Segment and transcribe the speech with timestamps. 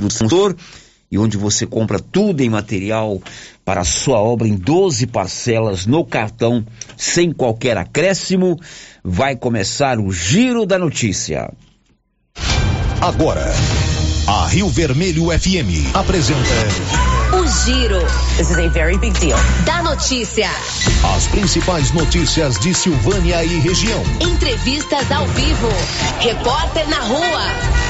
[0.00, 0.56] construtor
[1.10, 3.20] e onde você compra tudo em material
[3.64, 6.64] para a sua obra em 12 parcelas no cartão,
[6.96, 8.56] sem qualquer acréscimo,
[9.02, 11.50] vai começar o Giro da Notícia.
[13.00, 13.52] Agora,
[14.28, 16.38] a Rio Vermelho FM apresenta.
[17.32, 18.00] O Giro.
[18.36, 19.38] This is a very big deal.
[19.64, 20.48] Da notícia.
[21.16, 24.02] As principais notícias de Silvânia e região.
[24.20, 25.68] Entrevistas ao vivo.
[26.20, 27.89] Repórter na rua.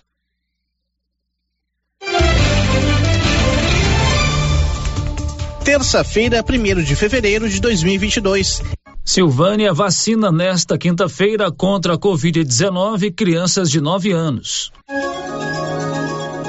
[5.63, 8.63] Terça-feira, 1 de fevereiro de 2022.
[9.05, 14.71] Silvânia vacina nesta quinta-feira contra a Covid-19 crianças de 9 anos.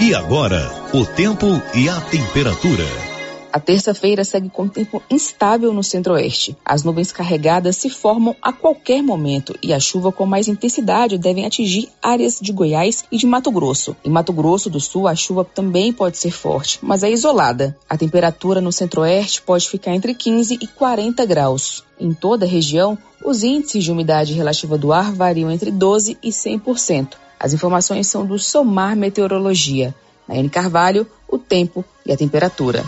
[0.01, 3.12] E agora, o tempo e a temperatura.
[3.53, 6.57] A terça-feira segue com tempo instável no centro-oeste.
[6.65, 11.45] As nuvens carregadas se formam a qualquer momento e a chuva com mais intensidade devem
[11.45, 13.95] atingir áreas de Goiás e de Mato Grosso.
[14.03, 17.77] Em Mato Grosso do Sul, a chuva também pode ser forte, mas é isolada.
[17.91, 21.85] A temperatura no centro-oeste pode ficar entre 15 e 40 graus.
[22.01, 26.31] Em toda a região, os índices de umidade relativa do ar variam entre 12 e
[26.31, 27.17] 100%.
[27.39, 29.95] As informações são do Somar Meteorologia.
[30.27, 32.83] Nayane Carvalho, o tempo e a temperatura.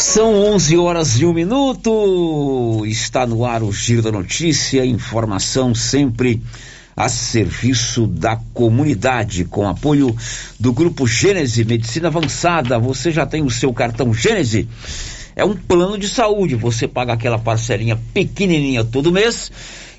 [0.00, 2.84] São 11 horas e um minuto.
[2.86, 6.42] Está no ar o Giro da Notícia, informação sempre
[6.96, 10.16] a serviço da comunidade, com apoio
[10.58, 12.78] do Grupo Gênese Medicina Avançada.
[12.78, 14.66] Você já tem o seu cartão Gênese?
[15.36, 16.54] É um plano de saúde.
[16.54, 19.52] Você paga aquela parcelinha pequenininha todo mês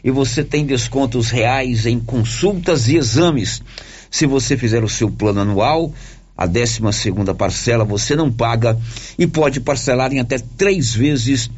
[0.04, 3.62] e você tem descontos reais em consultas e exames.
[4.10, 5.94] Se você fizer o seu plano anual,
[6.38, 8.78] a 12 segunda parcela você não paga
[9.18, 11.50] e pode parcelar em até três vezes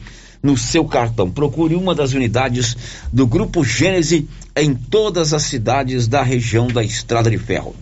[0.41, 1.31] no seu cartão.
[1.31, 2.75] Procure uma das unidades
[3.11, 7.75] do Grupo Gênese em todas as cidades da região da Estrada de Ferro.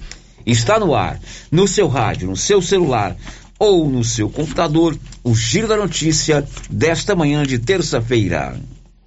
[0.45, 1.19] Está no ar,
[1.51, 3.15] no seu rádio, no seu celular
[3.57, 8.59] ou no seu computador, o Giro da Notícia desta manhã de terça-feira.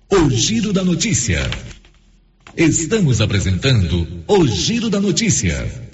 [0.09, 1.51] O Giro da Notícia.
[2.57, 5.91] Estamos apresentando o Giro da Notícia.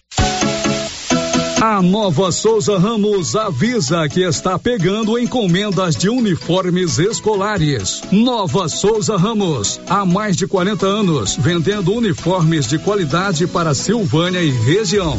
[1.62, 8.00] A Nova Souza Ramos avisa que está pegando encomendas de uniformes escolares.
[8.10, 14.48] Nova Souza Ramos, há mais de 40 anos, vendendo uniformes de qualidade para Silvânia e
[14.48, 15.18] região.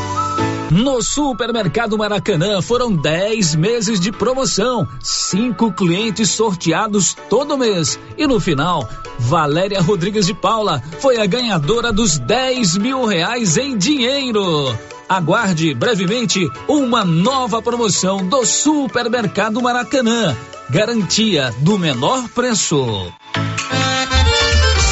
[0.71, 7.99] No Supermercado Maracanã foram 10 meses de promoção, cinco clientes sorteados todo mês.
[8.17, 8.87] E no final,
[9.19, 14.73] Valéria Rodrigues de Paula foi a ganhadora dos 10 mil reais em dinheiro.
[15.09, 20.33] Aguarde brevemente uma nova promoção do Supermercado Maracanã.
[20.69, 23.11] Garantia do menor preço.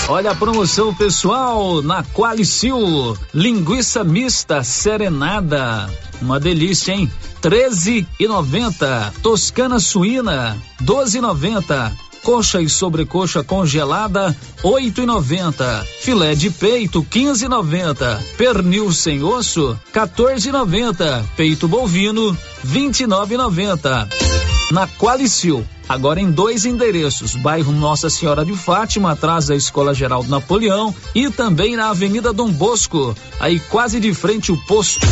[0.10, 3.16] Olha a promoção pessoal na Qualicil.
[3.32, 5.88] Linguiça mista serenada.
[6.20, 7.12] Uma delícia, hein?
[7.40, 9.14] Treze e noventa.
[9.22, 11.96] Toscana suína, doze e noventa.
[12.24, 15.86] Coxa e sobrecoxa congelada, oito e noventa.
[16.02, 18.20] Filé de peito, quinze e noventa.
[18.36, 21.24] Pernil sem osso, 14,90.
[21.38, 22.36] Peito bovino,
[22.66, 24.08] 29,90.
[24.72, 30.30] Na Qualicil, agora em dois endereços, bairro Nossa Senhora de Fátima, atrás da Escola Geraldo
[30.30, 35.08] Napoleão e também na Avenida Dom Bosco, aí quase de frente o posto.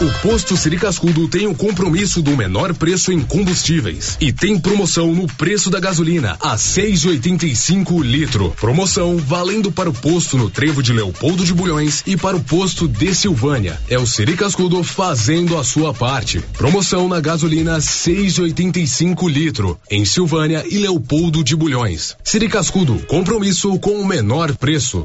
[0.00, 5.14] O posto Siri Cascudo tem o compromisso do menor preço em combustíveis e tem promoção
[5.14, 8.50] no preço da gasolina a 6,85 litro.
[8.60, 12.88] Promoção valendo para o posto no Trevo de Leopoldo de Bulhões e para o posto
[12.88, 13.80] de Silvânia.
[13.88, 16.40] É o Siri Cascudo fazendo a sua parte.
[16.54, 22.16] Promoção na gasolina 6,85 litro em Silvânia e Leopoldo de Bulhões.
[22.22, 25.04] Siri Cascudo, compromisso com o menor preço.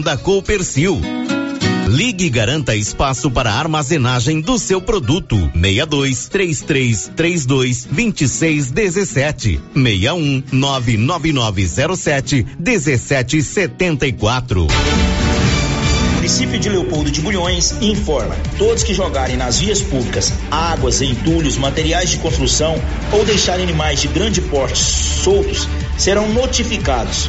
[0.00, 1.00] da Coopercil.
[1.88, 5.36] Ligue e garanta espaço para armazenagem do seu produto.
[5.54, 14.66] 62 33 32 26 17 61 99907 17 74.
[16.24, 22.08] município de Leopoldo de Bulhões informa: todos que jogarem nas vias públicas águas, entulhos, materiais
[22.08, 22.76] de construção
[23.12, 25.68] ou deixarem animais de grande porte soltos
[25.98, 27.28] serão notificados.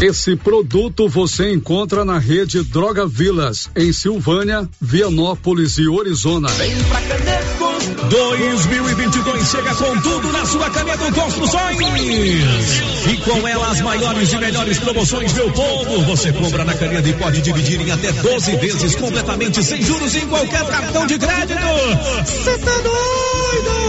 [0.00, 6.48] Esse produto você encontra na rede Droga Vilas, em Silvânia, Vianópolis e Orizona.
[6.48, 7.66] Vem pra Caneco.
[8.10, 11.78] 2022 chega com tudo na sua Caneco Construções.
[13.10, 16.02] E com ela as maiores e melhores promoções, meu povo.
[16.04, 20.26] Você compra na Caneco e pode dividir em até 12 vezes completamente sem juros em
[20.26, 21.58] qualquer cartão de crédito.
[22.26, 23.85] Você tá doido?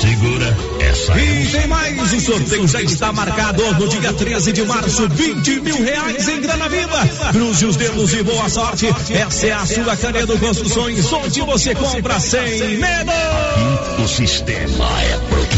[0.00, 1.18] Segura essa.
[1.18, 5.82] E tem mais, o sorteio já está marcado no dia 13 de março, 20 mil
[5.82, 7.08] reais em grana viva.
[7.32, 8.86] Cruze os dedos e boa sorte.
[9.10, 13.12] Essa é a sua Canedo Construções, onde você compra sem medo.
[14.02, 15.57] O sistema é pronto.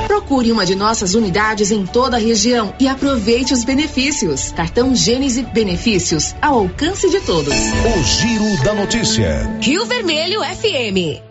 [0.11, 4.51] Procure uma de nossas unidades em toda a região e aproveite os benefícios.
[4.51, 7.53] Cartão Gênese Benefícios, ao alcance de todos.
[7.53, 9.57] O Giro da Notícia.
[9.61, 11.21] Rio Vermelho FM.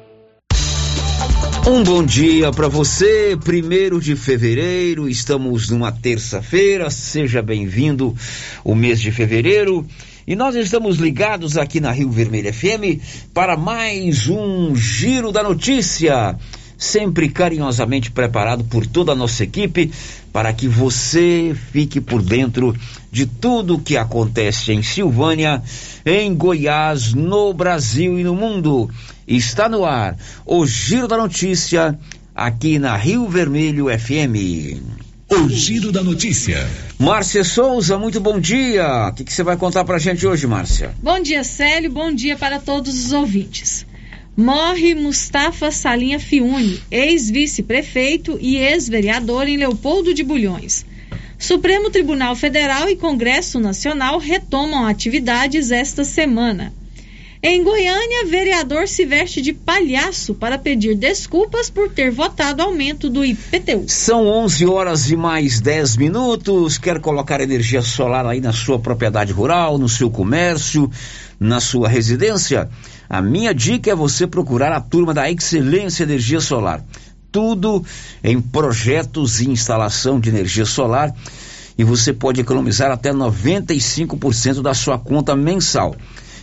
[1.68, 8.16] Um bom dia para você, primeiro de fevereiro, estamos numa terça-feira, seja bem-vindo
[8.64, 9.87] o mês de fevereiro.
[10.26, 13.02] E nós estamos ligados aqui na Rio Vermelho FM
[13.34, 16.34] para mais um Giro da Notícia,
[16.80, 19.92] sempre carinhosamente preparado por toda a nossa equipe
[20.32, 22.75] para que você fique por dentro
[23.12, 25.62] de tudo o que acontece em Silvânia,
[26.06, 28.88] em Goiás, no Brasil e no mundo.
[29.28, 31.99] Está no ar o Giro da Notícia
[32.34, 34.80] aqui na Rio Vermelho FM.
[35.28, 36.66] O Giro da Notícia.
[36.99, 39.08] Márcia Souza, muito bom dia.
[39.08, 40.92] O que, você vai contar pra gente hoje, Márcia?
[41.02, 41.90] Bom dia, Célio.
[41.90, 43.87] Bom dia para todos os ouvintes.
[44.40, 50.87] Morre Mustafa Salinha Fiune, ex-vice-prefeito e ex-vereador em Leopoldo de Bulhões.
[51.38, 56.73] Supremo Tribunal Federal e Congresso Nacional retomam atividades esta semana.
[57.42, 63.23] Em Goiânia, vereador se veste de palhaço para pedir desculpas por ter votado aumento do
[63.23, 63.85] IPTU.
[63.88, 66.78] São 11 horas e mais 10 minutos.
[66.78, 70.90] Quer colocar energia solar aí na sua propriedade rural, no seu comércio,
[71.38, 72.70] na sua residência?
[73.11, 76.85] A minha dica é você procurar a turma da Excelência Energia Solar.
[77.33, 77.85] Tudo
[78.23, 81.12] em projetos e instalação de energia solar
[81.76, 85.97] e você pode economizar até 95% da sua conta mensal.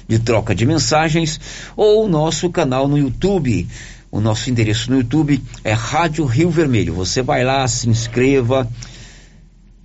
[0.09, 1.39] de troca de mensagens,
[1.77, 3.69] ou o nosso canal no YouTube.
[4.11, 6.95] O nosso endereço no YouTube é Rádio Rio Vermelho.
[6.95, 8.67] Você vai lá, se inscreva,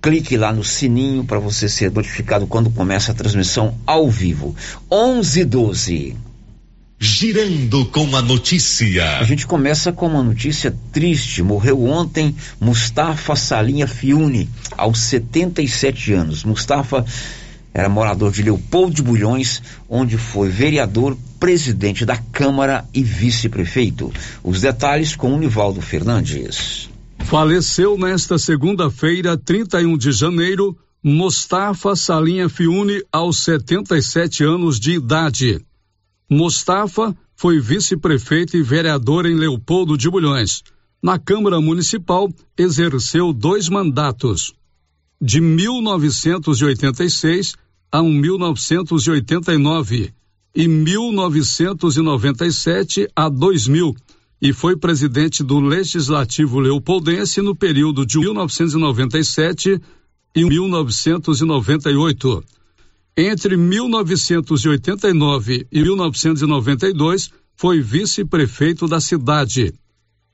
[0.00, 4.56] clique lá no sininho para você ser notificado quando começa a transmissão ao vivo.
[4.90, 6.16] 1112.
[6.98, 9.18] Girando com a notícia.
[9.18, 11.42] A gente começa com uma notícia triste.
[11.42, 16.44] Morreu ontem Mustafa Salinha Fiune, aos 77 anos.
[16.44, 17.04] Mustafa
[17.74, 24.12] era morador de Leopoldo de Bulhões, onde foi vereador, presidente da Câmara e vice-prefeito.
[24.44, 26.88] Os detalhes com o Nivaldo Fernandes.
[27.18, 35.60] Faleceu nesta segunda-feira, 31 de janeiro, Mustafa Salinha Fiune, aos 77 anos de idade.
[36.30, 40.62] Mustafa foi vice-prefeito e vereador em Leopoldo de Bulhões.
[41.02, 44.54] Na Câmara Municipal, exerceu dois mandatos,
[45.20, 47.56] de 1986
[47.94, 50.12] a 1989
[50.52, 53.94] e 1997 a 2000
[54.42, 59.80] e foi presidente do Legislativo Leopoldense no período de 1997
[60.34, 62.42] e 1998.
[63.16, 69.72] Entre 1989 e 1992, foi vice-prefeito da cidade.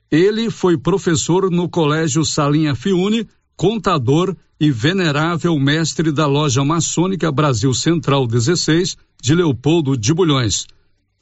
[0.09, 3.27] Ele foi professor no Colégio Salinha Fiune,
[3.61, 10.65] contador e venerável mestre da loja maçônica Brasil Central 16 de Leopoldo de Bulhões.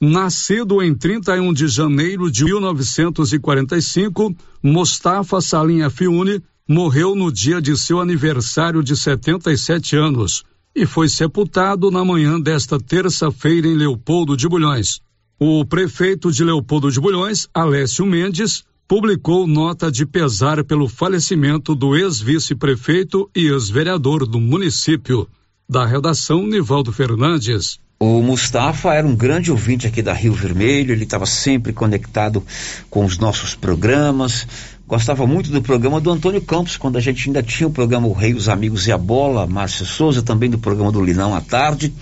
[0.00, 8.00] Nascido em 31 de janeiro de 1945, Mostafa Salinha Fiune morreu no dia de seu
[8.00, 10.42] aniversário de 77 anos
[10.74, 15.02] e foi sepultado na manhã desta terça-feira em Leopoldo de Bulhões.
[15.38, 21.94] O prefeito de Leopoldo de Bulhões, Alessio Mendes, publicou nota de pesar pelo falecimento do
[21.94, 25.28] ex-vice-prefeito e ex-vereador do município.
[25.68, 27.78] Da redação, Nivaldo Fernandes.
[28.00, 32.42] O Mustafa era um grande ouvinte aqui da Rio Vermelho, ele estava sempre conectado
[32.90, 34.44] com os nossos programas,
[34.88, 38.12] Gostava muito do programa do Antônio Campos, quando a gente ainda tinha o programa O
[38.12, 41.94] Rei, os Amigos e a Bola, Márcia Souza, também do programa do Linão à tarde.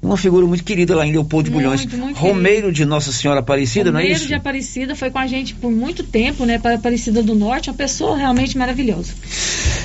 [0.00, 1.86] Uma figura muito querida lá em Leopoldo de Bulhões.
[2.14, 2.72] Romeiro querido.
[2.72, 4.24] de Nossa Senhora Aparecida, Romeiro não é isso?
[4.24, 6.58] Romeiro de Aparecida foi com a gente por muito tempo, né?
[6.58, 9.12] Para Aparecida do Norte, uma pessoa realmente maravilhosa.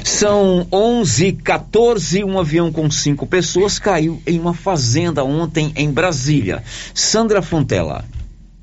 [0.04, 6.64] São 11 14 um avião com cinco pessoas caiu em uma fazenda ontem em Brasília.
[6.94, 8.06] Sandra Fontela.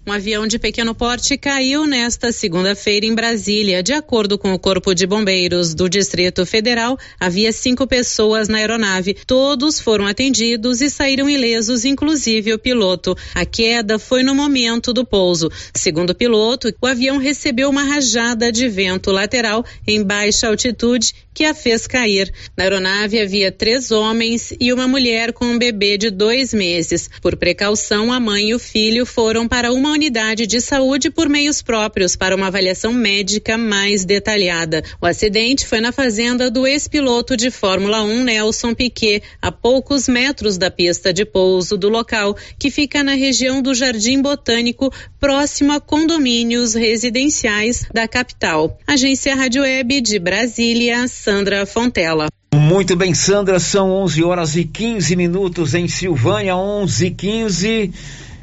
[0.06, 3.82] Um avião de pequeno porte caiu nesta segunda-feira em Brasília.
[3.82, 9.14] De acordo com o Corpo de Bombeiros do Distrito Federal, havia cinco pessoas na aeronave.
[9.26, 13.14] Todos foram atendidos e saíram ilesos, inclusive o piloto.
[13.34, 15.50] A queda foi no momento do pouso.
[15.74, 21.44] Segundo o piloto, o avião recebeu uma rajada de vento lateral em baixa altitude que
[21.44, 22.32] a fez cair.
[22.56, 27.08] Na aeronave havia três homens e uma mulher com um bebê de dois meses.
[27.22, 31.62] Por precaução, a mãe e o filho foram para uma unidade de saúde por meios
[31.62, 34.82] próprios para uma avaliação médica mais detalhada.
[35.00, 40.56] O acidente foi na fazenda do ex-piloto de Fórmula 1 Nelson Piquet, a poucos metros
[40.56, 45.80] da pista de pouso do local, que fica na região do Jardim Botânico, próximo a
[45.80, 48.78] condomínios residenciais da capital.
[48.86, 52.28] Agência Rádio Web de Brasília, Sandra Fontela.
[52.54, 57.92] Muito bem, Sandra, são 11 horas e 15 minutos em Silvânia, 11 e 15.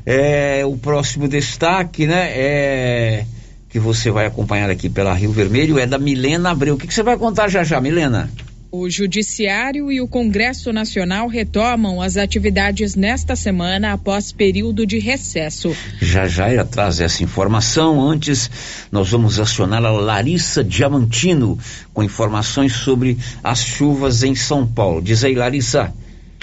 [0.10, 3.26] É, o próximo destaque, né, é
[3.68, 6.76] que você vai acompanhar aqui pela Rio Vermelho é da Milena Abreu.
[6.76, 8.32] O que, que você vai contar já já, Milena?
[8.72, 15.76] O Judiciário e o Congresso Nacional retomam as atividades nesta semana após período de recesso.
[16.02, 18.02] Já já irá trazer essa informação.
[18.02, 18.50] Antes,
[18.90, 21.60] nós vamos acionar a Larissa Diamantino
[21.94, 25.02] com informações sobre as chuvas em São Paulo.
[25.02, 25.94] Diz aí, Larissa.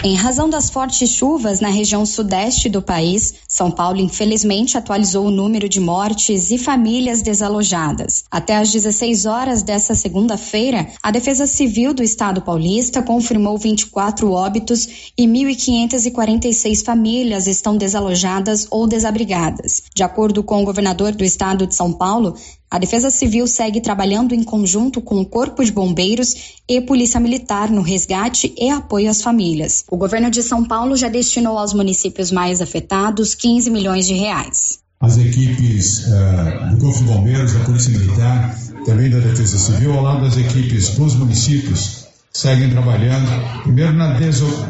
[0.03, 5.31] Em razão das fortes chuvas na região sudeste do país, São Paulo infelizmente atualizou o
[5.31, 8.23] número de mortes e famílias desalojadas.
[8.29, 15.11] Até às 16 horas desta segunda-feira, a Defesa Civil do Estado paulista confirmou 24 óbitos
[15.17, 19.81] e 1.546 famílias estão desalojadas ou desabrigadas.
[19.95, 22.35] De acordo com o governador do estado de São Paulo,
[22.75, 27.71] a Defesa Civil segue trabalhando em conjunto com o Corpo de Bombeiros e Polícia Militar
[27.71, 29.85] no resgate e apoio às famílias.
[29.89, 34.79] O governo de São Paulo já destinou aos municípios mais afetados 15 milhões de reais.
[34.99, 40.03] As equipes uh, do Corpo de Bombeiros, da Polícia Militar, também da Defesa Civil, ao
[40.03, 42.04] lado das equipes dos municípios,
[42.35, 44.09] seguem trabalhando, primeiro na,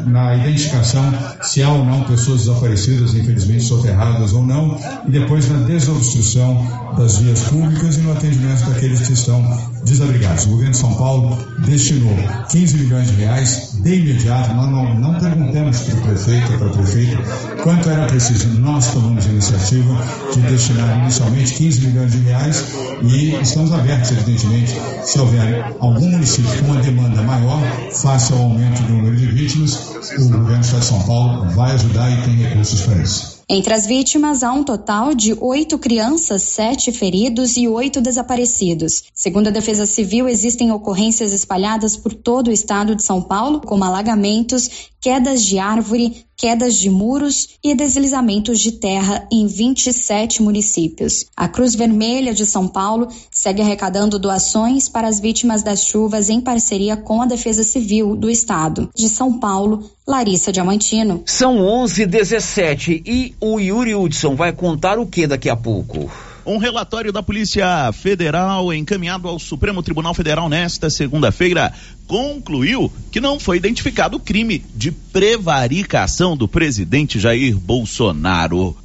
[0.04, 1.02] na, identificação
[1.42, 6.64] se há ou não pessoas desaparecidas, infelizmente soterradas ou não, e depois na desobstrução
[6.96, 9.42] das vias públicas e no atendimento daqueles que estão
[9.86, 10.44] desabrigados.
[10.44, 12.14] O governo de São Paulo destinou
[12.50, 16.70] 15 milhões de reais de imediato, nós não, não perguntamos para o prefeito para a
[16.70, 17.16] prefeita
[17.62, 22.64] quanto era preciso, nós tomamos a iniciativa de destinar inicialmente 15 milhões de reais
[23.02, 27.60] e estamos abertos, evidentemente, se houver algum município com uma demanda maior,
[27.92, 31.72] face ao aumento do número de vítimas, o governo do Estado de São Paulo vai
[31.72, 33.35] ajudar e tem recursos para isso.
[33.48, 39.04] Entre as vítimas, há um total de oito crianças, sete feridos e oito desaparecidos.
[39.14, 43.84] Segundo a Defesa Civil, existem ocorrências espalhadas por todo o estado de São Paulo, como
[43.84, 51.26] alagamentos, quedas de árvore, quedas de muros e deslizamentos de terra em 27 municípios.
[51.36, 56.40] A Cruz Vermelha de São Paulo segue arrecadando doações para as vítimas das chuvas em
[56.40, 58.90] parceria com a Defesa Civil do Estado.
[58.94, 61.22] De São Paulo, Larissa Diamantino.
[61.24, 66.10] São 11:17 e o Yuri Hudson vai contar o que daqui a pouco?
[66.46, 71.72] Um relatório da Polícia Federal encaminhado ao Supremo Tribunal Federal nesta segunda-feira
[72.06, 78.76] concluiu que não foi identificado o crime de prevaricação do presidente Jair Bolsonaro.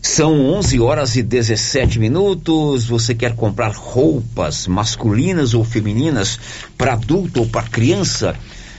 [0.00, 2.84] São 11 horas e 17 minutos.
[2.84, 6.38] Você quer comprar roupas masculinas ou femininas
[6.78, 8.36] para adulto ou para criança?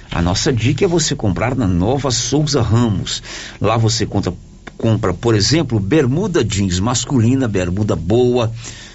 [0.10, 3.22] A nossa dica é você comprar na Nova Souza Ramos.
[3.60, 4.34] Lá você conta
[4.78, 8.52] compra, por exemplo, bermuda jeans masculina, bermuda boa,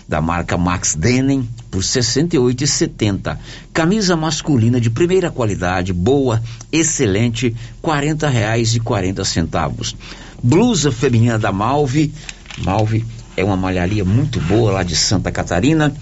[0.09, 3.39] da marca Max Denim, por R$ 68,70.
[3.73, 9.95] Camisa masculina de primeira qualidade, boa, excelente, R$ 40,40.
[10.43, 12.13] Blusa feminina da Malve,
[12.59, 13.05] Malve
[13.37, 15.95] é uma malharia muito boa lá de Santa Catarina,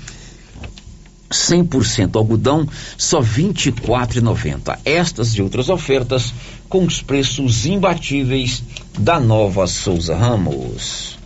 [1.31, 2.67] 100% algodão,
[2.99, 4.79] só R$ 24,90.
[4.85, 6.35] Estas e outras ofertas
[6.69, 8.63] com os preços imbatíveis
[8.99, 11.19] da Nova Souza Ramos.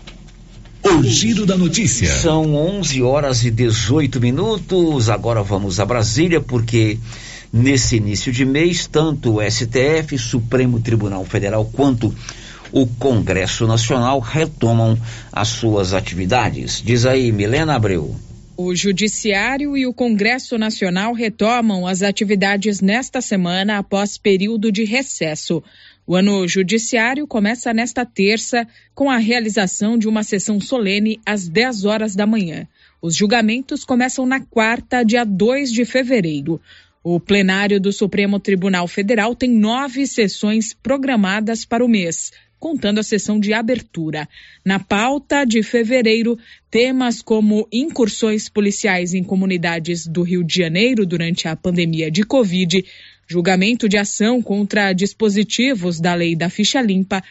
[0.83, 2.13] O giro da notícia.
[2.13, 5.09] São 11 horas e 18 minutos.
[5.09, 6.99] Agora vamos a Brasília porque
[7.53, 12.15] nesse início de mês tanto o STF, Supremo Tribunal Federal quanto
[12.71, 14.99] o Congresso Nacional retomam
[15.33, 16.83] as suas atividades.
[16.85, 18.15] Diz aí, Milena Abreu.
[18.57, 25.63] O Judiciário e o Congresso Nacional retomam as atividades nesta semana após período de recesso.
[26.07, 31.87] O ano judiciário começa nesta terça com a realização de uma sessão solene às 10
[31.87, 32.69] horas da manhã.
[33.01, 36.61] Os julgamentos começam na quarta, dia 2 de fevereiro.
[37.03, 42.31] O plenário do Supremo Tribunal Federal tem nove sessões programadas para o mês.
[42.65, 44.27] contando a sessão de abertura.
[44.65, 46.39] Na pauta de fevereiro,
[46.71, 52.83] temas como incursões policiais em comunidades do Rio de Janeiro durante a pandemia de Covid,
[53.27, 57.23] julgamento de ação contra dispositivos da lei da ficha limpa,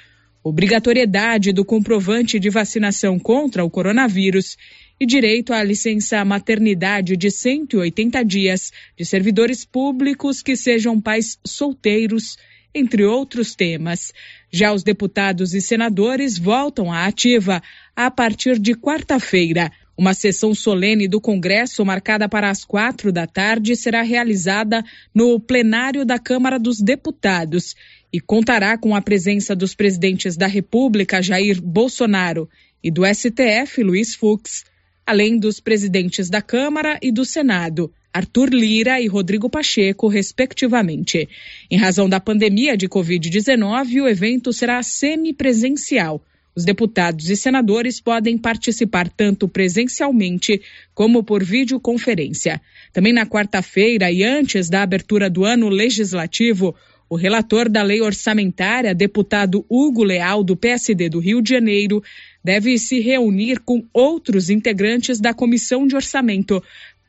[0.44, 4.58] obrigatoriedade do comprovante de vacinação contra o coronavírus
[5.00, 12.38] e direito à licença maternidade de 180 dias de servidores públicos que sejam pais solteiros
[12.76, 14.12] entre outros temas.
[14.52, 17.62] Já os deputados e senadores voltam à ativa
[17.96, 19.72] a partir de quarta-feira.
[19.96, 26.04] Uma sessão solene do Congresso, marcada para as quatro da tarde, será realizada no plenário
[26.04, 27.76] da Câmara dos Deputados
[28.12, 32.50] e contará com a presença dos presidentes da República, Jair Bolsonaro,
[32.84, 34.66] e do STF, Luiz Fux,
[35.06, 41.28] além dos presidentes da Câmara e do Senado, Arthur Lira e Rodrigo Pacheco, respectivamente.
[41.70, 46.24] Em razão da pandemia de Covid-19, o evento será semipresencial.
[46.56, 50.62] Os deputados e senadores podem participar tanto presencialmente
[50.94, 52.62] como por videoconferência.
[52.92, 56.76] Também na quarta-feira e antes da abertura do ano legislativo,
[57.10, 62.04] o relator da lei orçamentária, deputado Hugo Leal, do PSD do Rio de Janeiro,
[62.44, 66.62] deve se reunir com outros integrantes da Comissão de Orçamento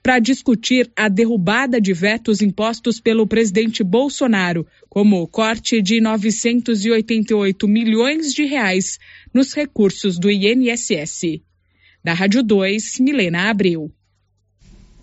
[0.02, 7.66] para discutir a derrubada de vetos impostos pelo presidente Bolsonaro, como o corte de 988
[7.66, 8.98] milhões de reais
[9.34, 11.42] nos recursos do INSS.
[12.04, 13.90] Da Rádio 2, Milena Abreu.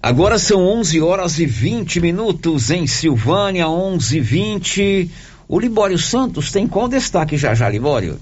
[0.01, 5.11] Agora são 11 horas e 20 minutos em Silvânia, 11 e 20.
[5.47, 8.17] O Libório Santos tem qual destaque já já, Libório?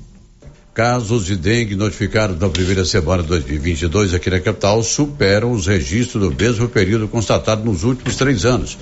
[0.73, 6.23] Casos de dengue notificados na primeira semana de 2022 aqui na capital superam os registros
[6.23, 8.77] do mesmo período constatado nos últimos três anos.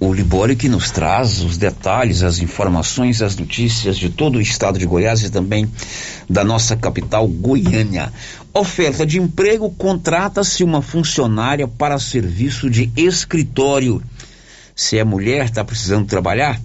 [0.00, 4.78] O Libório que nos traz os detalhes, as informações, as notícias de todo o estado
[4.78, 5.70] de Goiás e também
[6.28, 8.12] da nossa capital, Goiânia.
[8.52, 14.02] Oferta de emprego, contrata-se uma funcionária para serviço de escritório.
[14.74, 16.60] Se é mulher, está precisando trabalhar?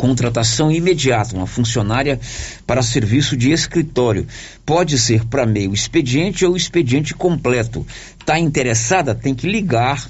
[0.00, 2.18] contratação imediata, uma funcionária
[2.66, 4.26] para serviço de escritório.
[4.64, 7.86] Pode ser para meio expediente ou expediente completo.
[8.18, 9.14] Está interessada?
[9.14, 10.08] Tem que ligar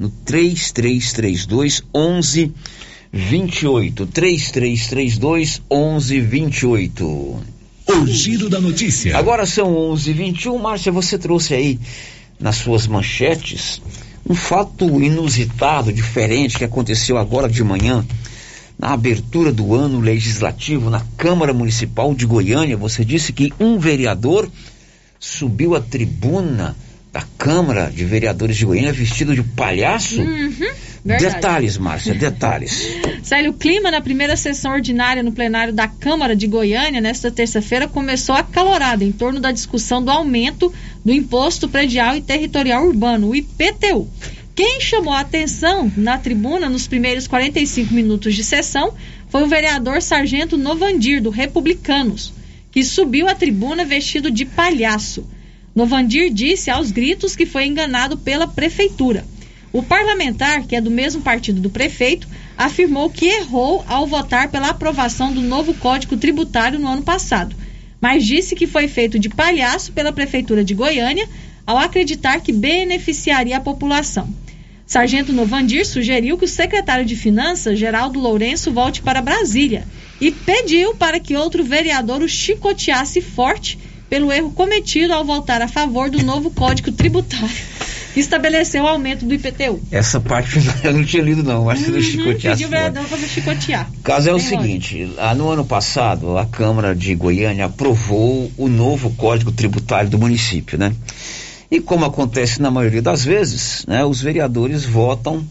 [0.00, 4.06] no 3332 1128.
[4.06, 7.38] 3332 1128.
[7.86, 9.18] O giro da notícia.
[9.18, 10.58] Agora são 11:21.
[10.58, 11.78] Márcia, você trouxe aí
[12.38, 13.82] nas suas manchetes
[14.28, 18.04] um fato inusitado, diferente que aconteceu agora de manhã
[18.78, 24.50] na abertura do ano legislativo na Câmara Municipal de Goiânia, você disse que um vereador
[25.18, 26.74] subiu à tribuna
[27.12, 30.20] da Câmara de Vereadores de Goiânia vestido de palhaço?
[30.20, 30.70] Uhum,
[31.04, 32.86] detalhes, Márcia, detalhes.
[33.22, 37.88] Sério, o clima na primeira sessão ordinária no plenário da Câmara de Goiânia, nesta terça-feira,
[37.88, 40.72] começou acalorado em torno da discussão do aumento
[41.04, 44.08] do Imposto Predial e Territorial Urbano, o IPTU.
[44.54, 48.94] Quem chamou a atenção na tribuna nos primeiros 45 minutos de sessão
[49.28, 52.32] foi o vereador Sargento Novandir, do Republicanos,
[52.70, 55.26] que subiu à tribuna vestido de palhaço.
[55.74, 59.24] Novandir disse aos gritos que foi enganado pela prefeitura.
[59.72, 62.26] O parlamentar, que é do mesmo partido do prefeito,
[62.58, 67.54] afirmou que errou ao votar pela aprovação do novo Código Tributário no ano passado,
[68.00, 71.28] mas disse que foi feito de palhaço pela prefeitura de Goiânia
[71.64, 74.28] ao acreditar que beneficiaria a população.
[74.84, 79.86] Sargento Novandir sugeriu que o secretário de Finanças, Geraldo Lourenço, volte para Brasília
[80.20, 83.78] e pediu para que outro vereador o chicoteasse forte
[84.10, 87.48] pelo erro cometido ao votar a favor do novo Código Tributário,
[88.12, 89.80] que estabeleceu o aumento do IPTU.
[89.92, 91.70] Essa parte eu não tinha lido, não.
[91.70, 92.34] Acho que uhum.
[92.34, 93.88] Pediu o vereador para chicotear.
[94.00, 99.10] O caso é o seguinte: no ano passado, a Câmara de Goiânia aprovou o novo
[99.10, 100.92] Código Tributário do município, né?
[101.70, 105.46] E como acontece na maioria das vezes, né, os vereadores votam,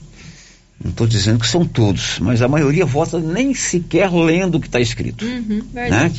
[0.84, 4.68] não estou dizendo que são todos, mas a maioria vota nem sequer lendo o que
[4.68, 5.24] está escrito.
[5.24, 6.12] Uhum, né?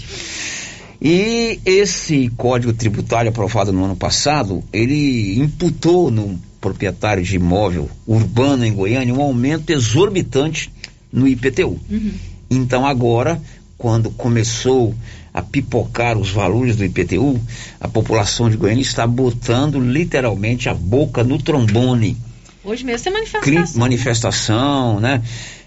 [1.00, 8.66] E esse código tributário aprovado no ano passado, ele imputou no proprietário de imóvel urbano
[8.66, 10.70] em Goiânia um aumento exorbitante
[11.10, 11.80] no IPTU.
[11.90, 12.12] Uhum.
[12.50, 13.40] Então agora,
[13.78, 14.94] quando começou
[15.32, 17.40] a pipocar os valores do IPTU,
[17.80, 22.16] a população de Goiânia está botando literalmente a boca no trombone.
[22.62, 23.80] Hoje mesmo tem manifestação.
[23.80, 25.22] Manifestação, né?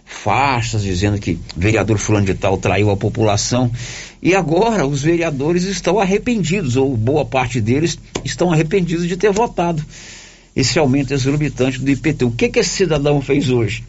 [0.06, 3.72] Faixas dizendo que vereador fulano de tal traiu a população.
[4.22, 9.84] E agora os vereadores estão arrependidos, ou boa parte deles estão arrependidos de ter votado
[10.56, 12.28] esse aumento exorbitante do IPTU.
[12.28, 13.84] O que, que esse cidadão fez hoje?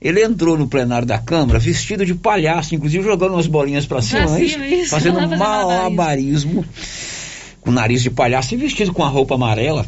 [0.00, 4.26] Ele entrou no plenário da Câmara vestido de palhaço, inclusive jogando umas bolinhas para cima,
[4.28, 6.64] cima, isso, fazendo fazendo malabarismo,
[7.60, 9.86] com nariz de palhaço e vestido com a roupa amarela,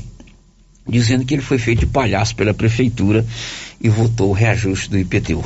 [0.88, 3.25] dizendo que ele foi feito de palhaço pela prefeitura
[3.81, 5.45] e votou o reajuste do IPTU.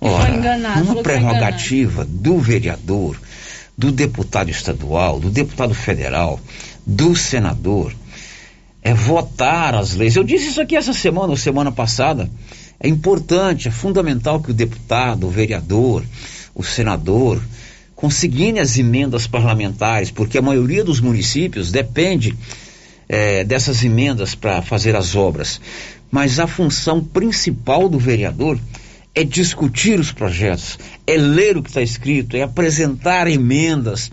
[0.00, 3.16] Ora, enganado, uma prerrogativa do vereador,
[3.76, 6.40] do deputado estadual, do deputado federal,
[6.86, 7.92] do senador,
[8.82, 10.16] é votar as leis.
[10.16, 12.30] Eu disse isso aqui essa semana ou semana passada.
[12.80, 16.04] É importante, é fundamental que o deputado, o vereador,
[16.54, 17.42] o senador
[17.96, 22.36] consignem as emendas parlamentares, porque a maioria dos municípios depende
[23.08, 25.60] eh, dessas emendas para fazer as obras.
[26.10, 28.58] Mas a função principal do vereador
[29.14, 34.10] é discutir os projetos, é ler o que está escrito, é apresentar emendas,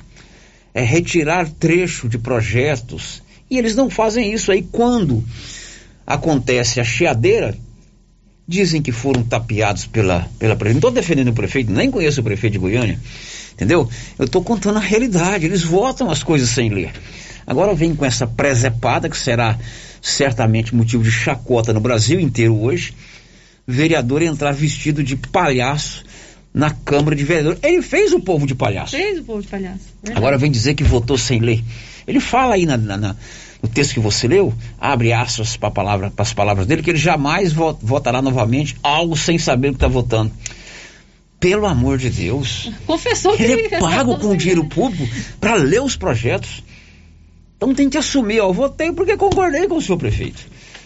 [0.73, 3.21] é retirar trecho de projetos.
[3.49, 5.23] E eles não fazem isso aí quando
[6.05, 7.55] acontece a chiadeira,
[8.47, 10.73] dizem que foram tapeados pela, pela prefeita.
[10.73, 12.99] Não estou defendendo o prefeito, nem conheço o prefeito de Goiânia,
[13.53, 13.89] entendeu?
[14.17, 16.91] Eu estou contando a realidade, eles votam as coisas sem ler.
[17.47, 19.57] Agora vem com essa presepada, que será
[20.01, 22.93] certamente motivo de chacota no Brasil inteiro hoje,
[23.67, 26.03] vereador entrar vestido de palhaço
[26.53, 27.59] na Câmara de Vereadores.
[27.63, 28.95] Ele fez o povo de palhaço.
[28.95, 29.79] Fez o povo de palhaço.
[30.01, 30.17] Verdade.
[30.17, 31.63] Agora vem dizer que votou sem ler.
[32.07, 33.15] Ele fala aí na, na- na-
[33.61, 37.51] no texto que você leu, abre aspas para palavra, as palavras dele, que ele jamais
[37.51, 40.31] vo- votará novamente algo sem saber o que está votando.
[41.39, 42.71] Pelo amor de Deus.
[42.85, 45.07] Confessou que Ele é pago com dinheiro público
[45.39, 46.63] para ler os projetos.
[47.57, 50.45] Então tem que assumir, ó, votei porque concordei com o senhor prefeito.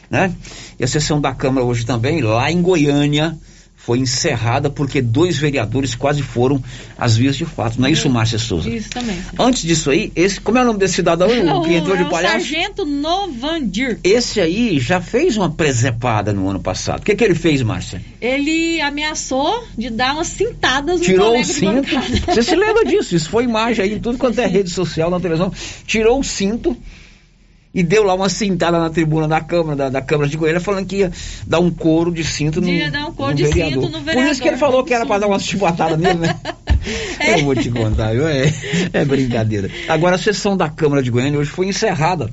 [0.09, 0.33] Né?
[0.79, 3.37] E a sessão da Câmara hoje também, lá em Goiânia,
[3.79, 6.61] foi encerrada porque dois vereadores quase foram
[6.97, 7.79] às vias de fato.
[7.79, 8.69] Não é isso, Márcia Souza?
[8.69, 9.17] Isso também.
[9.39, 12.03] Antes disso aí, esse, como é o nome desse cidadão o que entrou é de
[12.03, 12.45] o palhaço?
[12.45, 13.97] Sargento Novandir.
[14.03, 16.99] Esse aí já fez uma presepada no ano passado.
[16.99, 18.01] O que, que ele fez, Márcia?
[18.21, 21.89] Ele ameaçou de dar umas cintadas no Tirou o cinto.
[22.27, 23.15] Você se lembra disso?
[23.15, 25.53] Isso foi imagem aí em tudo quanto é rede social, na televisão.
[25.87, 26.77] Tirou o cinto
[27.73, 30.87] e deu lá uma cintada na tribuna da Câmara, da, da Câmara de Goiânia, falando
[30.87, 31.11] que ia
[31.45, 33.83] dar um couro de cinto no, Ia dar um couro de vereador.
[33.83, 34.57] cinto no Por isso que ele vereador.
[34.57, 36.39] falou que era para dar umas chibatadas nele, né?
[37.37, 38.27] Eu vou te contar, viu?
[38.27, 38.51] É,
[38.93, 39.69] é brincadeira.
[39.87, 42.29] Agora, a sessão da Câmara de Goiânia hoje foi encerrada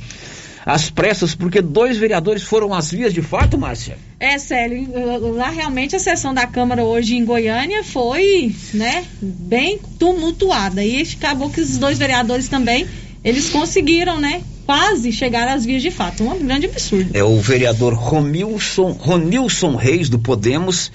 [0.64, 3.99] às pressas, porque dois vereadores foram às vias de fato, Márcia.
[4.18, 4.88] É, Célio,
[5.35, 10.83] lá realmente a sessão da Câmara hoje em Goiânia foi, né, bem tumultuada.
[10.83, 12.87] E acabou que os dois vereadores também,
[13.22, 16.24] eles conseguiram, né, quase chegar às vias de fato.
[16.24, 17.11] Um grande absurdo.
[17.14, 20.90] É o vereador Romilson, Ronilson Reis, do Podemos,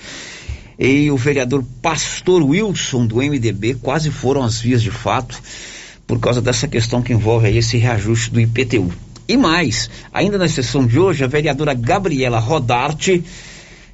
[0.78, 5.42] e o vereador Pastor Wilson, do MDB, quase foram às vias de fato,
[6.06, 8.92] por causa dessa questão que envolve aí esse reajuste do IPTU.
[9.28, 13.24] E mais, ainda na sessão de hoje, a vereadora Gabriela Rodarte,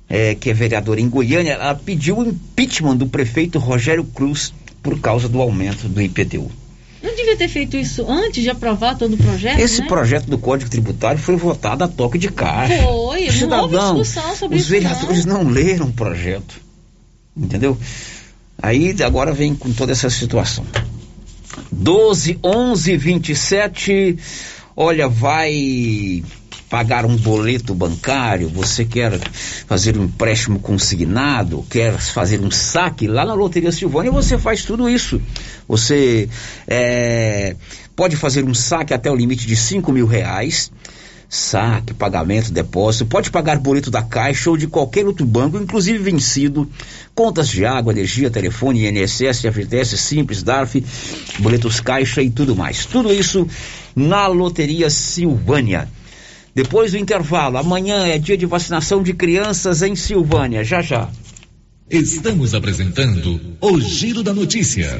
[0.10, 5.00] eh, que é vereadora em Goiânia, ela pediu o impeachment do prefeito Rogério Cruz por
[5.00, 6.50] causa do aumento do IPTU.
[7.08, 9.88] Não devia ter feito isso antes de aprovar todo o projeto, Esse né?
[9.88, 12.84] projeto do Código Tributário foi votado a toque de caixa.
[12.84, 15.48] Foi, não houve Cidadão, discussão sobre os isso vereadores não.
[15.48, 16.60] leram o projeto.
[17.36, 17.78] Entendeu?
[18.62, 20.66] Aí agora vem com toda essa situação.
[21.72, 24.18] 12, 11, 27.
[24.76, 26.24] Olha, vai
[26.70, 29.20] pagar um boleto bancário, você quer
[29.68, 34.90] fazer um empréstimo consignado, quer fazer um saque lá na Loteria Silvânia, você faz tudo
[34.90, 35.22] isso.
[35.68, 36.30] Você
[36.68, 37.56] é,
[37.96, 40.72] pode fazer um saque até o limite de 5 mil reais
[41.30, 46.70] saque, pagamento, depósito, pode pagar boleto da Caixa ou de qualquer outro banco, inclusive vencido,
[47.14, 50.84] contas de água, energia, telefone, INSS, FGTS, Simples, DARF,
[51.40, 52.86] boletos Caixa e tudo mais.
[52.86, 53.46] Tudo isso
[53.96, 55.90] na Loteria Silvânia.
[56.58, 61.08] Depois do intervalo, amanhã é dia de vacinação de crianças em Silvânia, já já.
[61.88, 65.00] Estamos apresentando o Giro da Notícia.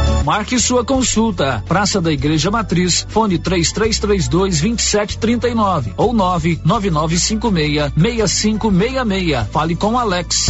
[0.23, 1.63] Marque sua consulta.
[1.67, 4.29] Praça da Igreja Matriz, fone 3332
[4.69, 9.47] 2739 ou 99956 6566.
[9.51, 10.47] Fale com Alex.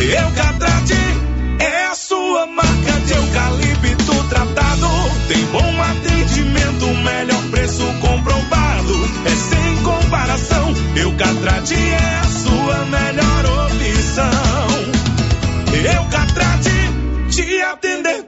[0.00, 0.94] Eucatrate
[1.58, 4.88] é a sua marca de eucalipto tratado.
[5.28, 8.94] Tem bom atendimento, melhor preço comprovado.
[9.26, 10.74] É sem comparação.
[10.96, 14.47] Eucatrate é a sua melhor opção.
[17.80, 18.27] Te atender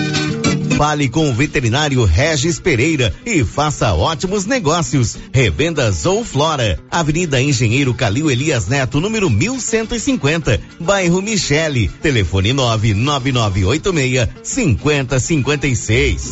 [0.81, 5.15] Fale com o veterinário Regis Pereira e faça ótimos negócios.
[5.31, 11.87] Revendas ou Flora, Avenida Engenheiro Calil Elias Neto, número 1150, bairro Michele.
[12.01, 16.31] Telefone 99986 5056.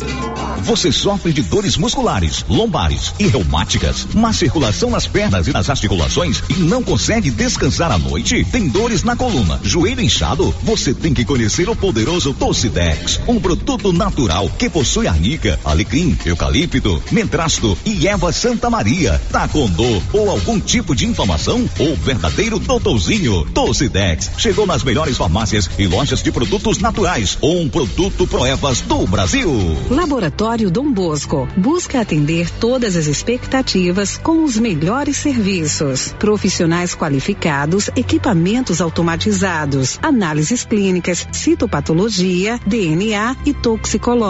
[0.62, 6.42] Você sofre de dores musculares, lombares e reumáticas, má circulação nas pernas e nas articulações
[6.50, 8.44] e não consegue descansar à noite?
[8.44, 10.54] Tem dores na coluna, joelho inchado?
[10.62, 17.02] Você tem que conhecer o poderoso Tocidex, um produto natural que possui arnica, alecrim, eucalipto,
[17.10, 19.20] mentrasto e erva Santa Maria.
[19.30, 21.68] Tá com dor ou algum tipo de inflamação?
[21.78, 27.36] O verdadeiro doutorzinho Tocidex chegou nas melhores farmácias e lojas de produtos naturais.
[27.42, 29.50] Um produto Proevas do Brasil.
[29.90, 36.14] Laboratório Dom Bosco busca atender todas as expectativas com os melhores serviços.
[36.18, 44.29] Profissionais qualificados, equipamentos automatizados, análises clínicas, citopatologia, DNA e toxicológica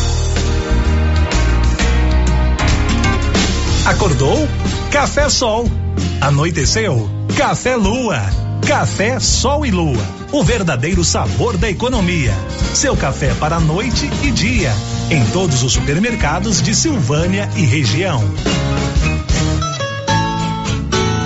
[3.85, 4.47] Acordou?
[4.91, 5.65] Café Sol.
[6.21, 7.09] Anoiteceu?
[7.35, 8.21] Café Lua.
[8.67, 10.05] Café Sol e Lua.
[10.31, 12.31] O verdadeiro sabor da economia.
[12.75, 14.71] Seu café para noite e dia.
[15.09, 18.23] Em todos os supermercados de Silvânia e região.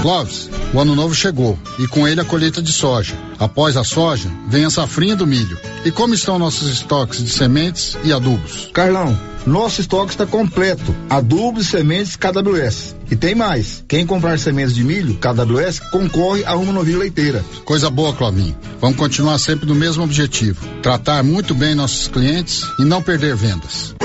[0.01, 3.15] Clóvis, o ano novo chegou e com ele a colheita de soja.
[3.37, 5.57] Após a soja, vem a safrinha do milho.
[5.83, 8.69] E como estão nossos estoques de sementes e adubos?
[8.71, 10.95] Carlão, nosso estoque está completo.
[11.09, 12.95] Adubos e sementes KWS.
[13.09, 13.83] E tem mais.
[13.87, 17.43] Quem comprar sementes de milho KWS concorre a uma novilha leiteira.
[17.63, 18.57] Coisa boa, Clovinho.
[18.81, 23.95] Vamos continuar sempre no mesmo objetivo: tratar muito bem nossos clientes e não perder vendas.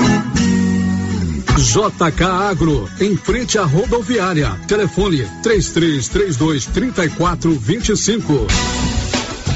[1.57, 4.51] JK Agro, em frente à rodoviária.
[4.67, 8.47] Telefone 3332 3425.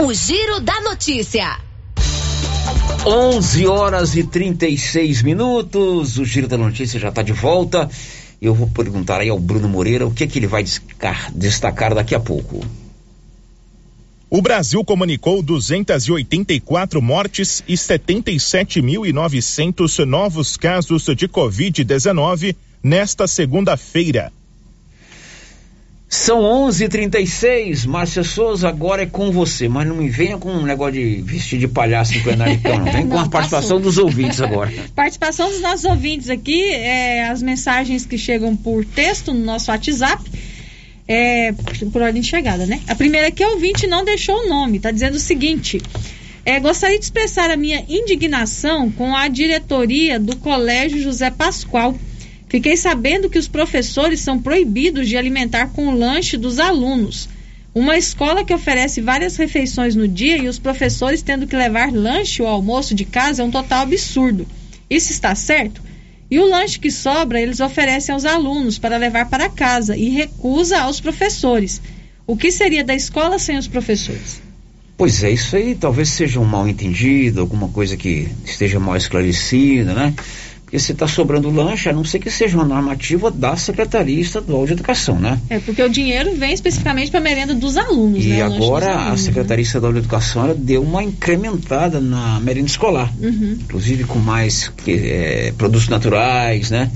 [0.00, 1.58] O Giro da Notícia.
[3.04, 6.18] 11 horas e 36 minutos.
[6.18, 7.90] O Giro da Notícia já está de volta.
[8.40, 12.14] Eu vou perguntar aí ao Bruno Moreira o que, que ele vai destacar, destacar daqui
[12.14, 12.64] a pouco.
[14.30, 24.32] O Brasil comunicou 284 mortes e 77.900 novos casos de Covid-19 nesta segunda-feira.
[26.08, 27.84] São 11:36.
[27.84, 31.58] Márcia Souza, agora é com você, mas não me venha com um negócio de vestir
[31.58, 32.90] de palhaço em plenário, então, não.
[32.90, 33.80] Vem com Não, a participação passou.
[33.80, 34.72] dos ouvintes agora.
[34.96, 40.22] Participação dos nossos ouvintes aqui, é, as mensagens que chegam por texto no nosso WhatsApp,
[41.06, 41.52] é,
[41.92, 42.80] por ordem de chegada, né?
[42.88, 45.80] A primeira é ouvinte não deixou o nome, tá dizendo o seguinte.
[46.44, 51.94] é, gostaria de expressar a minha indignação com a diretoria do Colégio José Pascoal.
[52.48, 57.28] Fiquei sabendo que os professores são proibidos de alimentar com o lanche dos alunos.
[57.74, 62.42] Uma escola que oferece várias refeições no dia e os professores tendo que levar lanche
[62.42, 64.46] ou almoço de casa é um total absurdo.
[64.88, 65.82] Isso está certo?
[66.30, 70.78] E o lanche que sobra eles oferecem aos alunos para levar para casa e recusa
[70.80, 71.80] aos professores.
[72.26, 74.40] O que seria da escola sem os professores?
[74.96, 79.94] Pois é, isso aí talvez seja um mal entendido, alguma coisa que esteja mal esclarecida,
[79.94, 80.14] né?
[80.68, 84.66] Porque se está sobrando lanche, a não ser que seja uma normativa da Secretaria Estadual
[84.66, 85.40] de Educação, né?
[85.48, 88.44] É porque o dinheiro vem especificamente para a merenda dos alunos, E né?
[88.44, 93.28] Dos agora a alunos, Secretaria Estadual de Educação deu uma incrementada na merenda escolar, né?
[93.30, 93.56] Uhum.
[93.62, 96.90] inclusive com mais que, é, produtos naturais, né?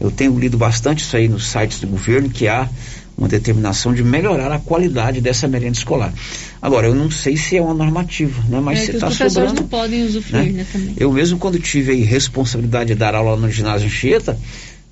[0.00, 2.68] Eu tenho lido bastante isso aí nos sites do governo que há
[3.16, 6.12] uma determinação de melhorar a qualidade dessa merenda escolar.
[6.60, 8.60] Agora, eu não sei se é uma normativa, né?
[8.60, 9.60] Mas é se que os está professores sobrando.
[9.60, 10.52] não podem usufruir, né?
[10.52, 10.94] né, também.
[10.98, 14.38] Eu mesmo quando tive aí responsabilidade de dar aula no ginásio Anchieta,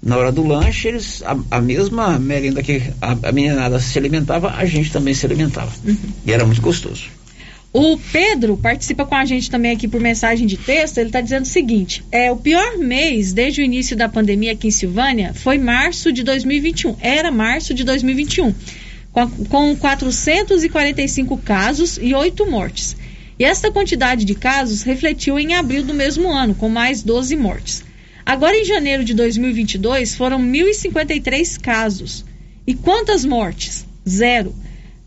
[0.03, 4.51] na hora do lanche, eles, a, a mesma merenda que a, a meninada se alimentava,
[4.51, 5.73] a gente também se alimentava.
[5.85, 5.97] Uhum.
[6.27, 7.05] E era muito gostoso.
[7.77, 10.99] O Pedro participa com a gente também aqui por mensagem de texto.
[10.99, 14.69] Ele está dizendo o seguinte: é o pior mês desde o início da pandemia aqui
[14.69, 16.95] em Silvânia foi março de 2021.
[17.01, 18.55] Era março de 2021,
[19.11, 22.97] com, com 445 casos e 8 mortes.
[23.37, 27.83] E esta quantidade de casos refletiu em abril do mesmo ano, com mais 12 mortes.
[28.25, 32.25] Agora, em janeiro de 2022, foram 1.053 casos.
[32.65, 33.85] E quantas mortes?
[34.09, 34.55] Zero.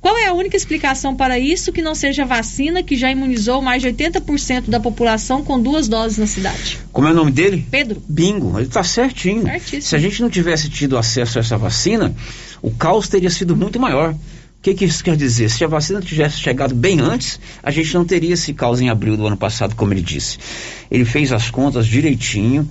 [0.08, 3.62] Qual é a única explicação para isso que não seja a vacina que já imunizou
[3.62, 6.80] mais de 80% da população com duas doses na cidade?
[6.93, 7.68] Como é o nome dele?
[7.70, 8.01] Pedro.
[8.08, 9.43] Bingo, ele está certinho.
[9.43, 9.82] Certíssimo.
[9.82, 12.16] Se a gente não tivesse tido acesso a essa vacina,
[12.62, 14.14] o caos teria sido muito maior.
[14.14, 14.18] O
[14.62, 15.49] que, que isso quer dizer?
[15.49, 19.18] Se a vacina tivesse chegado bem antes, a gente não teria esse caos em abril
[19.18, 20.38] do ano passado, como ele disse.
[20.89, 22.66] Ele fez as contas direitinho,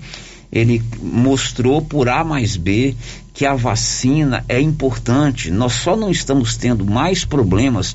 [0.56, 2.94] ele mostrou por A mais B
[3.34, 5.50] que a vacina é importante.
[5.50, 7.94] Nós só não estamos tendo mais problemas.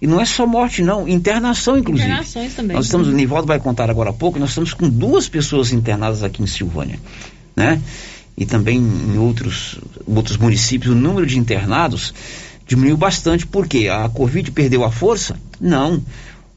[0.00, 2.08] E não é só morte, não, internação, inclusive.
[2.08, 2.76] Internações também.
[2.76, 6.22] Nós estamos, o Nivaldo vai contar agora há pouco, nós estamos com duas pessoas internadas
[6.22, 7.00] aqui em Silvânia,
[7.56, 7.80] né?
[8.36, 12.12] E também em outros, outros municípios, o número de internados
[12.66, 13.46] diminuiu bastante.
[13.46, 13.88] Por quê?
[13.88, 15.36] A Covid perdeu a força?
[15.58, 16.02] Não.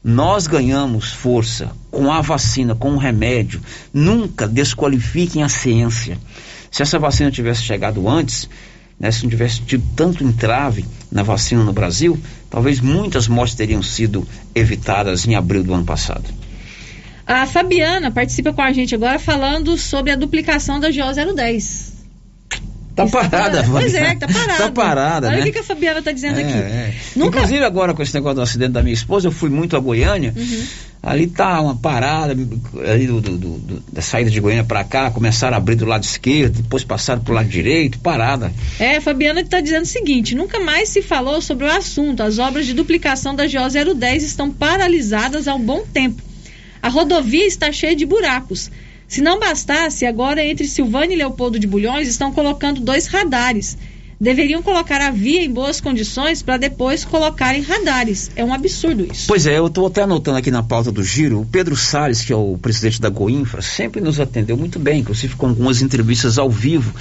[0.02, 3.60] Nós ganhamos força com a vacina, com o remédio.
[3.92, 6.18] Nunca desqualifiquem a ciência.
[6.70, 8.48] Se essa vacina tivesse chegado antes,
[8.98, 13.82] né, se não tivesse tido tanto entrave na vacina no Brasil, talvez muitas mortes teriam
[13.82, 16.24] sido evitadas em abril do ano passado.
[17.26, 20.90] A Fabiana participa com a gente agora falando sobre a duplicação da
[22.96, 22.96] 010.
[22.96, 24.56] Tá parada, Pois é, tá parada.
[24.64, 25.48] Tá parada, Olha né?
[25.48, 26.52] o que, a Fabiana tá dizendo É, aqui.
[26.52, 26.94] é.
[27.16, 29.80] Nunca- Inclusive agora com esse negócio do acidente da minha esposa, eu fui muito a
[29.80, 30.34] Goiânia.
[30.36, 30.64] Uhum.
[31.02, 35.54] Ali tá uma parada, ali do- do- do- da saída de Goiânia para cá, começaram
[35.54, 38.52] a abrir do lado esquerdo, depois passaram pro lado direito, parada.
[38.78, 42.22] É, a Fabiana está dizendo o seguinte: nunca mais se falou sobre o assunto.
[42.22, 46.22] As obras de duplicação da GO 010 estão paralisadas há um bom tempo.
[46.82, 48.70] A rodovia está cheia de buracos.
[49.10, 53.76] Se não bastasse, agora entre Silvânia e Leopoldo de Bulhões estão colocando dois radares.
[54.20, 58.30] Deveriam colocar a via em boas condições para depois colocarem radares.
[58.36, 59.24] É um absurdo isso.
[59.26, 62.32] Pois é, eu estou até anotando aqui na pauta do giro, o Pedro Salles, que
[62.32, 66.48] é o presidente da Goinfra, sempre nos atendeu muito bem, inclusive com algumas entrevistas ao
[66.48, 66.94] vivo.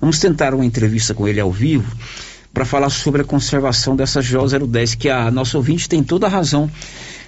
[0.00, 1.94] Vamos tentar uma entrevista com ele ao vivo
[2.54, 6.30] para falar sobre a conservação dessa GO 010, que a nossa ouvinte tem toda a
[6.30, 6.70] razão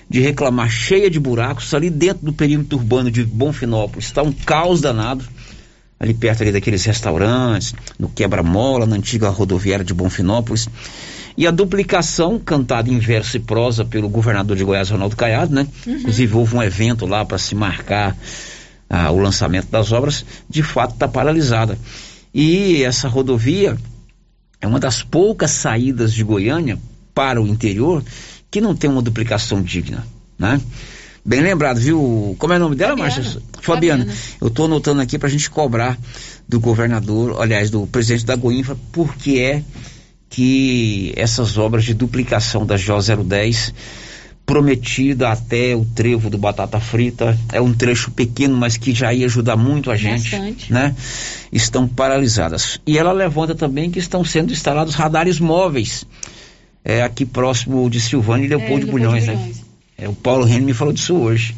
[0.08, 4.06] de reclamar cheia de buracos ali dentro do perímetro urbano de Bonfinópolis.
[4.06, 5.24] Está um caos danado
[6.02, 10.68] ali perto ali daqueles restaurantes, no Quebra-Mola, na antiga rodoviária de Bonfinópolis.
[11.38, 15.66] E a duplicação, cantada em verso e prosa pelo governador de Goiás, Ronaldo Caiado, né?
[15.86, 15.94] Uhum.
[15.94, 18.16] Inclusive houve um evento lá para se marcar
[18.90, 21.78] ah, o lançamento das obras, de fato está paralisada.
[22.34, 23.78] E essa rodovia
[24.60, 26.78] é uma das poucas saídas de Goiânia
[27.14, 28.02] para o interior
[28.52, 30.06] que não tem uma duplicação digna,
[30.38, 30.60] né?
[31.24, 32.36] Bem lembrado, viu?
[32.38, 33.40] Como é o nome dela, Márcia?
[33.62, 34.06] Fabiana.
[34.40, 35.98] Eu estou anotando aqui para a gente cobrar
[36.46, 39.62] do governador, aliás, do presidente da Goinfra, por que é
[40.28, 43.72] que essas obras de duplicação da GO 010
[44.44, 49.24] prometida até o trevo do Batata Frita, é um trecho pequeno, mas que já ia
[49.24, 50.72] ajudar muito a gente, Bastante.
[50.72, 50.94] né?
[51.50, 52.78] Estão paralisadas.
[52.86, 56.04] E ela levanta também que estão sendo instalados radares móveis
[56.84, 59.36] é, aqui próximo de Silvânia e Leopoldo de Leopoldo Bulhões, de né?
[59.36, 59.64] Bulhões.
[59.98, 61.54] É, o Paulo Renner me falou disso hoje.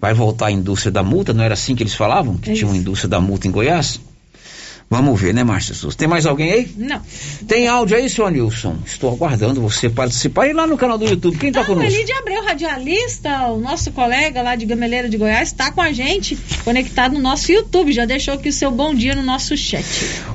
[0.00, 2.36] Vai voltar a indústria da multa, não era assim que eles falavam?
[2.36, 2.82] Que É tinha uma isso.
[2.82, 4.00] indústria da multa em Goiás?
[4.90, 5.94] Vamos ver, né, Márcia Souza?
[5.94, 6.74] Tem mais alguém aí?
[6.74, 7.00] Não.
[7.46, 8.74] Tem áudio aí, senhor Nilson?
[8.86, 10.48] Estou aguardando você participar.
[10.48, 11.92] E lá no canal do YouTube, quem tá O conosco?
[11.92, 16.38] Elide Abreu, radialista, o nosso colega lá de Gameleira de Goiás, está com a gente,
[16.64, 17.92] conectado no nosso YouTube.
[17.92, 19.84] Já deixou aqui o seu bom dia no nosso chat.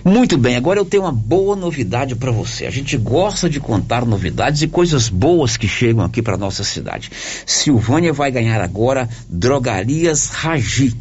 [0.06, 2.68] Muito bem, agora eu tenho uma boa novidade para você.
[2.68, 7.10] A gente gosta de contar novidades e coisas boas que chegam aqui para nossa cidade.
[7.44, 10.94] Silvânia vai ganhar agora Drogarias Ragi.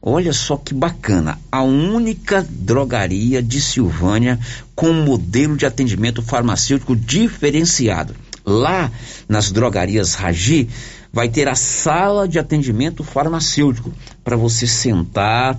[0.00, 4.38] Olha só que bacana, a única drogaria de Silvânia
[4.74, 8.14] com modelo de atendimento farmacêutico diferenciado.
[8.46, 8.90] Lá
[9.28, 10.68] nas drogarias Ragi
[11.12, 13.92] vai ter a sala de atendimento farmacêutico
[14.22, 15.58] para você sentar,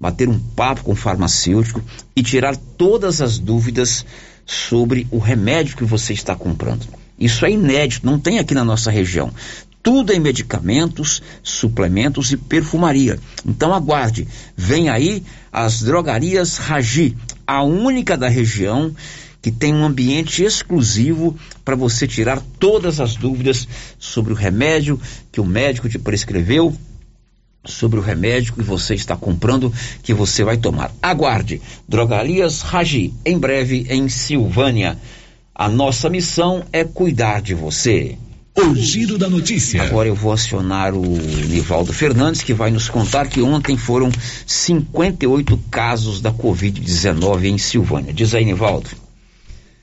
[0.00, 1.82] bater um papo com o farmacêutico
[2.16, 4.04] e tirar todas as dúvidas
[4.46, 6.86] sobre o remédio que você está comprando.
[7.18, 9.30] Isso é inédito, não tem aqui na nossa região.
[9.84, 13.20] Tudo em medicamentos, suplementos e perfumaria.
[13.46, 14.26] Então aguarde,
[14.56, 15.22] vem aí
[15.52, 17.16] as drogarias Ragi,
[17.46, 18.92] a única da região
[19.42, 23.68] que tem um ambiente exclusivo para você tirar todas as dúvidas
[23.98, 24.98] sobre o remédio
[25.30, 26.74] que o médico te prescreveu,
[27.62, 29.70] sobre o remédio que você está comprando,
[30.02, 30.90] que você vai tomar.
[31.02, 34.98] Aguarde, Drogarias Ragi, em breve em Silvânia.
[35.54, 38.16] A nossa missão é cuidar de você.
[38.56, 39.82] O giro da notícia.
[39.82, 44.10] Agora eu vou acionar o Nivaldo Fernandes, que vai nos contar que ontem foram
[44.46, 48.12] 58 casos da Covid-19 em Silvânia.
[48.12, 48.88] Diz aí, Nivaldo.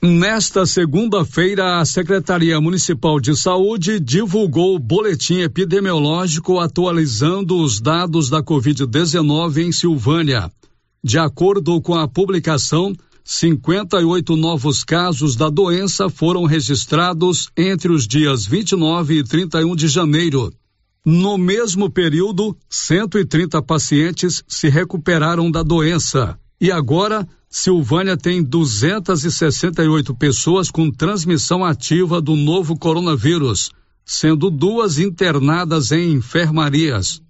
[0.02, 8.42] Nesta segunda-feira, a Secretaria Municipal de Saúde divulgou o boletim epidemiológico atualizando os dados da
[8.42, 10.50] Covid-19 em Silvânia.
[11.04, 12.92] De acordo com a publicação,
[13.24, 20.52] 58 novos casos da doença foram registrados entre os dias 29 e 31 de janeiro.
[21.04, 26.38] No mesmo período, 130 pacientes se recuperaram da doença.
[26.60, 33.70] E agora, Silvânia tem 268 pessoas com transmissão ativa do novo coronavírus,
[34.04, 37.20] sendo duas internadas em enfermarias.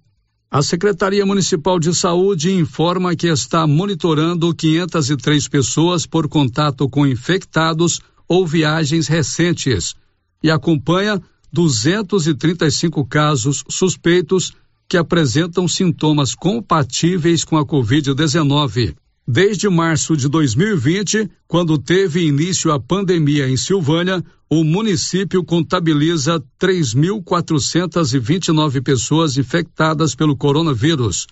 [0.53, 7.99] A Secretaria Municipal de Saúde informa que está monitorando 503 pessoas por contato com infectados
[8.27, 9.95] ou viagens recentes
[10.43, 11.19] e acompanha
[11.51, 14.53] 235 casos suspeitos
[14.87, 18.95] que apresentam sintomas compatíveis com a Covid-19.
[19.27, 28.83] Desde março de 2020, quando teve início a pandemia em Silvânia, o município contabiliza 3.429
[28.83, 31.25] pessoas infectadas pelo coronavírus.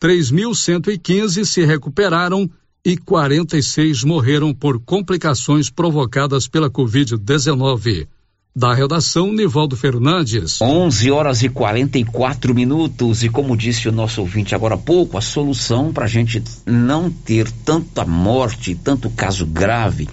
[0.00, 2.48] 3.115 se recuperaram
[2.84, 8.06] e 46 morreram por complicações provocadas pela Covid-19.
[8.56, 10.62] Da redação, Nivaldo Fernandes.
[10.62, 13.24] 11 horas e 44 minutos.
[13.24, 17.10] E como disse o nosso ouvinte agora há pouco, a solução para a gente não
[17.10, 20.08] ter tanta morte, tanto caso grave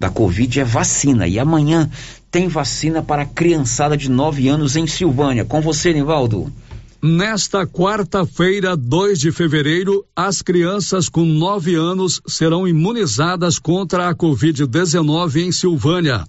[0.00, 1.28] da Covid é vacina.
[1.28, 1.88] E amanhã
[2.28, 5.44] tem vacina para a criançada de 9 anos em Silvânia.
[5.44, 6.52] Com você, Nivaldo.
[7.00, 15.36] Nesta quarta-feira, 2 de fevereiro, as crianças com 9 anos serão imunizadas contra a Covid-19
[15.36, 16.24] em Silvânia.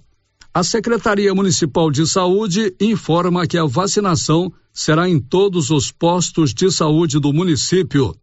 [0.58, 6.68] A Secretaria Municipal de Saúde informa que a vacinação será em todos os postos de
[6.68, 8.16] saúde do município.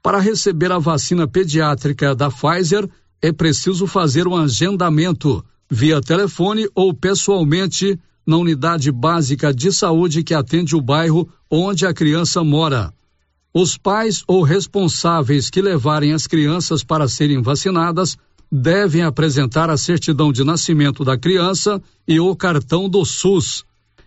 [0.00, 2.88] Para receber a vacina pediátrica da Pfizer,
[3.20, 10.32] é preciso fazer um agendamento via telefone ou pessoalmente na unidade básica de saúde que
[10.32, 12.94] atende o bairro onde a criança mora.
[13.52, 18.16] Os pais ou responsáveis que levarem as crianças para serem vacinadas
[18.56, 23.64] devem apresentar a certidão de nascimento da criança e o cartão do SUS.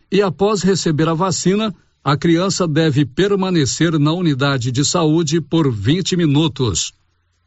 [0.09, 6.15] E após receber a vacina, a criança deve permanecer na unidade de saúde por 20
[6.15, 6.93] minutos.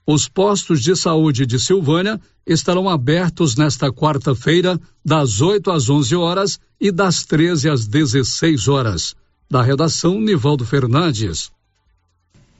[0.07, 6.61] Os postos de saúde de Silvânia estarão abertos nesta quarta-feira, das 8 às 11 horas
[6.79, 9.15] e das 13 às 16 horas.
[9.51, 11.51] Da redação, Nivaldo Fernandes.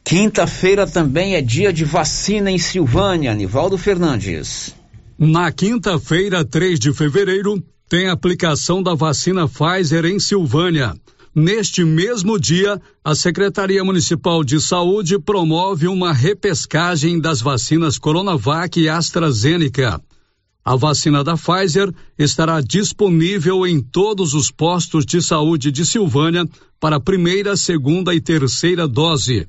[0.05, 4.75] Quinta-feira também é dia de vacina em Silvânia, Nivaldo Fernandes.
[5.17, 10.95] Na quinta-feira, 3 de fevereiro, tem aplicação da vacina Pfizer em Silvânia.
[11.35, 18.89] Neste mesmo dia, a Secretaria Municipal de Saúde promove uma repescagem das vacinas Coronavac e
[18.89, 20.01] AstraZeneca.
[20.65, 26.49] A vacina da Pfizer estará disponível em todos os postos de saúde de Silvânia
[26.81, 29.47] para primeira, segunda e terceira dose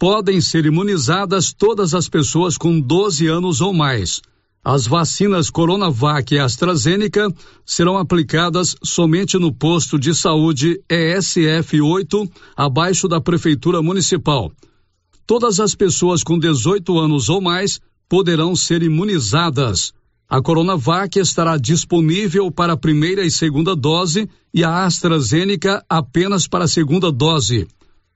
[0.00, 4.22] podem ser imunizadas todas as pessoas com 12 anos ou mais.
[4.64, 7.28] As vacinas Coronavac e AstraZeneca
[7.66, 12.26] serão aplicadas somente no posto de saúde ESF 8,
[12.56, 14.50] abaixo da Prefeitura Municipal.
[15.26, 17.78] Todas as pessoas com 18 anos ou mais
[18.08, 19.92] poderão ser imunizadas.
[20.26, 26.64] A Coronavac estará disponível para a primeira e segunda dose e a AstraZeneca apenas para
[26.64, 27.68] a segunda dose.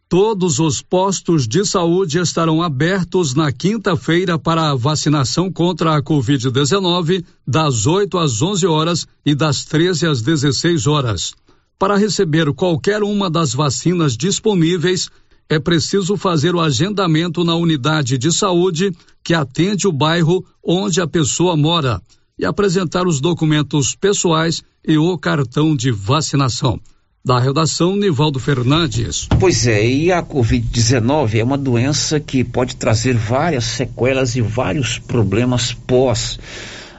[0.09, 7.25] Todos os postos de saúde estarão abertos na quinta-feira para a vacinação contra a Covid-19,
[7.47, 11.35] das 8 às 11 horas e das 13 às 16 horas.
[11.79, 15.11] Para receber qualquer uma das vacinas disponíveis,
[15.49, 18.93] é preciso fazer o agendamento na unidade de saúde
[19.23, 22.01] que atende o bairro onde a pessoa mora
[22.39, 26.79] e apresentar os documentos pessoais e o cartão de vacinação.
[27.27, 29.27] Da redação, Nivaldo Fernandes.
[29.41, 34.99] Pois é, e a Covid-19 é uma doença que pode trazer várias sequelas e vários
[34.99, 36.39] problemas pós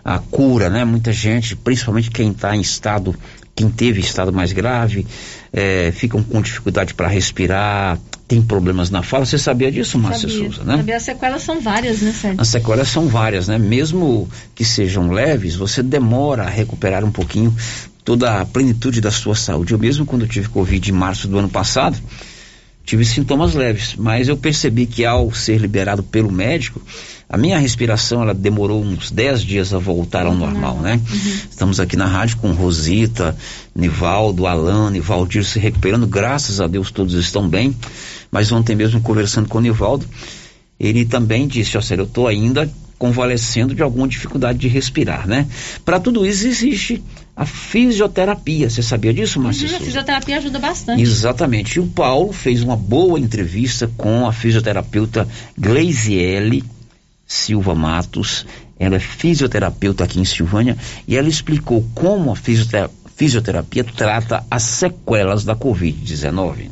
[0.04, 0.84] a cura, né?
[0.84, 3.16] Muita gente, principalmente quem está em estado,
[3.54, 5.06] quem teve estado mais grave,
[5.54, 9.28] é, ficam com dificuldade para respirar, tem problemas na fala.
[9.28, 10.46] Você sabia disso, Márcia Sabia.
[10.46, 10.78] Souza, né?
[10.78, 10.98] Sabia.
[10.98, 12.42] As sequelas são várias, né, Sérgio?
[12.42, 13.60] As sequelas são várias, né?
[13.60, 17.56] Mesmo que sejam leves, você demora a recuperar um pouquinho
[18.06, 19.74] toda a plenitude da sua saúde.
[19.74, 21.98] Eu mesmo, quando tive Covid em março do ano passado,
[22.86, 26.80] tive sintomas leves, mas eu percebi que ao ser liberado pelo médico,
[27.28, 30.38] a minha respiração ela demorou uns 10 dias a voltar ao Uhum.
[30.38, 31.02] normal, né?
[31.50, 33.36] Estamos aqui na rádio com Rosita,
[33.76, 37.76] Nivaldo, Alane, Valdir se recuperando, graças a Deus todos estão bem.
[38.32, 40.06] Mas ontem mesmo conversando com o Nivaldo,
[40.80, 45.48] ele também disse, ó, sério, eu estou ainda convalescendo de alguma dificuldade de respirar, né?
[45.84, 47.02] Para tudo isso existe
[47.36, 48.70] a fisioterapia.
[48.70, 51.02] Você sabia disso, Márcia Uhum, a fisioterapia ajuda bastante.
[51.02, 51.78] Exatamente.
[51.78, 55.28] E o Paulo fez uma boa entrevista com a fisioterapeuta
[55.58, 56.64] Gleisiele
[57.28, 58.46] Silva Matos.
[58.80, 60.78] Ela é fisioterapeuta aqui em Silvânia
[61.08, 66.70] e ela explicou como a fisioterapia, fisioterapia trata as sequelas da Covid-19.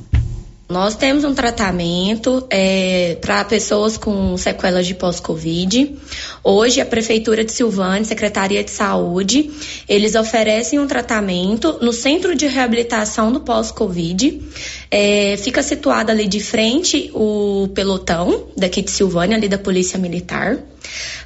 [0.74, 5.96] Nós temos um tratamento é, para pessoas com sequelas de pós-Covid.
[6.44, 9.52] Hoje, a Prefeitura de Silvânia, Secretaria de Saúde,
[9.88, 14.42] eles oferecem um tratamento no Centro de Reabilitação do Pós-Covid.
[14.90, 20.58] É, fica situado ali de frente o pelotão daqui de Silvânia, ali da Polícia Militar.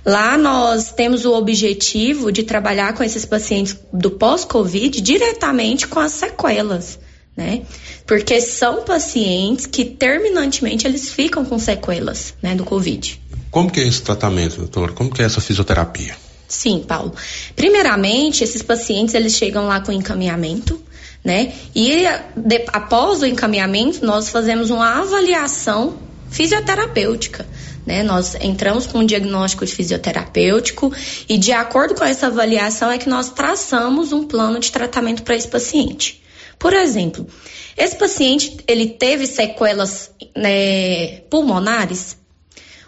[0.06, 6.12] Lá nós temos o objetivo de trabalhar com esses pacientes do pós-Covid diretamente com as
[6.12, 7.00] sequelas
[7.38, 7.62] né?
[8.08, 13.22] Porque são pacientes que terminantemente eles ficam com sequelas, né, do Covid.
[13.52, 14.94] Como que é esse tratamento, doutor?
[14.94, 16.18] Como que é essa fisioterapia?
[16.48, 17.14] Sim, Paulo.
[17.56, 20.82] Primeiramente, esses pacientes eles chegam lá com encaminhamento,
[21.24, 21.54] né?
[21.76, 25.98] E de, após o encaminhamento, nós fazemos uma avaliação
[26.30, 27.46] fisioterapêutica.
[27.86, 28.04] Né?
[28.04, 30.92] Nós entramos com um diagnóstico fisioterapêutico
[31.28, 35.36] e, de acordo com essa avaliação, é que nós traçamos um plano de tratamento para
[35.36, 36.22] esse paciente.
[36.60, 37.28] Por exemplo,
[37.76, 42.18] esse paciente ele teve sequelas né, pulmonares.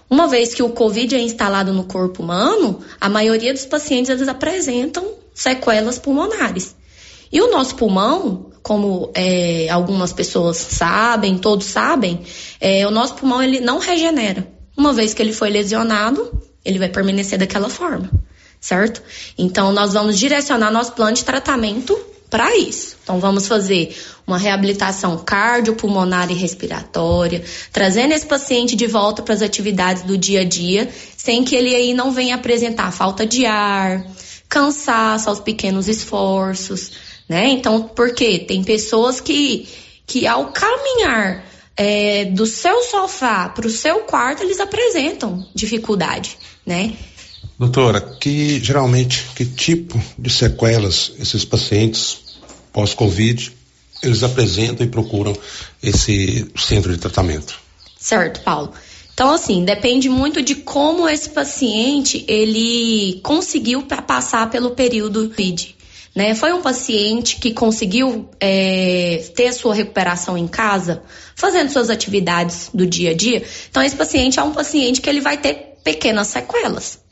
[0.10, 4.28] Uma vez que o COVID é instalado no corpo humano, a maioria dos pacientes eles
[4.28, 6.76] apresentam sequelas pulmonares.
[7.32, 12.22] E o nosso pulmão, como é, algumas pessoas sabem, todos sabem,
[12.60, 14.48] é, o nosso pulmão ele não regenera.
[14.76, 18.10] Uma vez que ele foi lesionado, ele vai permanecer daquela forma,
[18.60, 19.04] certo?
[19.38, 21.96] Então nós vamos direcionar nosso plano de tratamento
[22.30, 22.96] para isso.
[23.04, 29.42] Então, vamos fazer uma reabilitação cardiopulmonar e respiratória, trazendo esse paciente de volta para as
[29.42, 34.06] atividades do dia a dia, sem que ele aí não venha apresentar falta de ar,
[34.48, 36.92] cansaço aos pequenos esforços,
[37.28, 37.48] né?
[37.50, 39.68] Então, porque tem pessoas que,
[40.06, 46.94] que ao caminhar é, do seu sofá para o seu quarto, eles apresentam dificuldade, né?
[47.60, 52.40] Doutora, que geralmente que tipo de sequelas esses pacientes
[52.72, 53.52] pós-Covid
[54.02, 55.36] eles apresentam e procuram
[55.84, 57.60] esse centro de tratamento?
[57.98, 58.72] Certo, Paulo.
[59.14, 65.76] Então, assim, depende muito de como esse paciente ele conseguiu passar pelo período COVID.
[66.16, 66.34] Né?
[66.36, 71.04] Foi um paciente que conseguiu é, ter sua recuperação em casa,
[71.36, 73.44] fazendo suas atividades do dia a dia.
[73.70, 77.09] Então, esse paciente é um paciente que ele vai ter pequenas sequelas.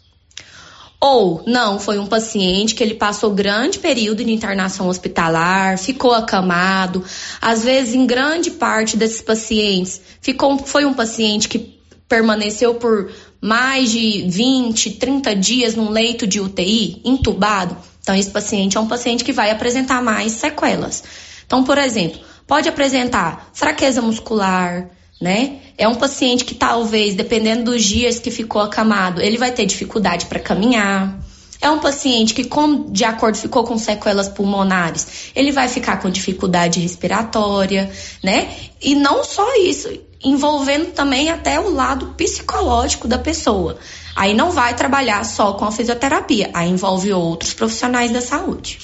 [1.00, 7.04] Ou não, foi um paciente que ele passou grande período de internação hospitalar, ficou acamado.
[7.40, 11.80] Às vezes, em grande parte desses pacientes, ficou, foi um paciente que
[12.10, 17.78] permaneceu por mais de 20, 30 dias num leito de UTI, entubado.
[18.02, 21.04] Então, esse paciente é um paciente que vai apresentar mais sequelas.
[21.46, 24.90] Então, por exemplo, pode apresentar fraqueza muscular,
[25.20, 25.58] né?
[25.78, 30.26] É um paciente que talvez, dependendo dos dias que ficou acamado, ele vai ter dificuldade
[30.28, 31.20] para caminhar.
[31.60, 32.48] É um paciente que,
[32.92, 37.90] de acordo ficou com sequelas pulmonares, ele vai ficar com dificuldade respiratória,
[38.24, 38.48] né?
[38.80, 39.90] E não só isso,
[40.24, 43.78] envolvendo também até o lado psicológico da pessoa.
[44.16, 48.80] Aí não vai trabalhar só com a fisioterapia, aí envolve outros profissionais da saúde.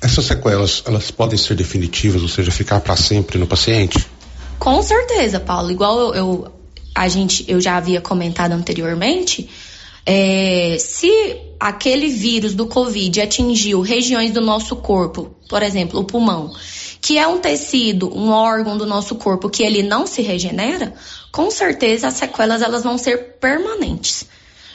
[0.00, 4.06] Essas sequelas, elas podem ser definitivas, ou seja, ficar para sempre no paciente?
[4.64, 5.70] Com certeza, Paulo.
[5.70, 6.52] Igual eu, eu,
[6.94, 9.46] a gente, eu já havia comentado anteriormente,
[10.06, 16.50] é, se aquele vírus do Covid atingiu regiões do nosso corpo, por exemplo, o pulmão,
[16.98, 20.94] que é um tecido, um órgão do nosso corpo que ele não se regenera,
[21.30, 24.26] com certeza as sequelas elas vão ser permanentes.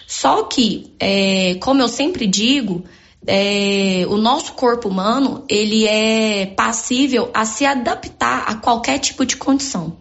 [0.05, 2.85] Só que, é, como eu sempre digo,
[3.27, 9.37] é, o nosso corpo humano ele é passível a se adaptar a qualquer tipo de
[9.37, 9.97] condição.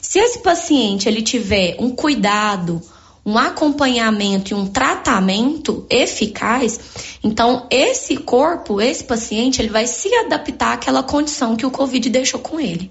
[0.00, 2.82] Se esse paciente ele tiver um cuidado,
[3.24, 6.80] um acompanhamento e um tratamento eficaz,
[7.22, 12.40] então esse corpo, esse paciente, ele vai se adaptar àquela condição que o Covid deixou
[12.40, 12.90] com ele.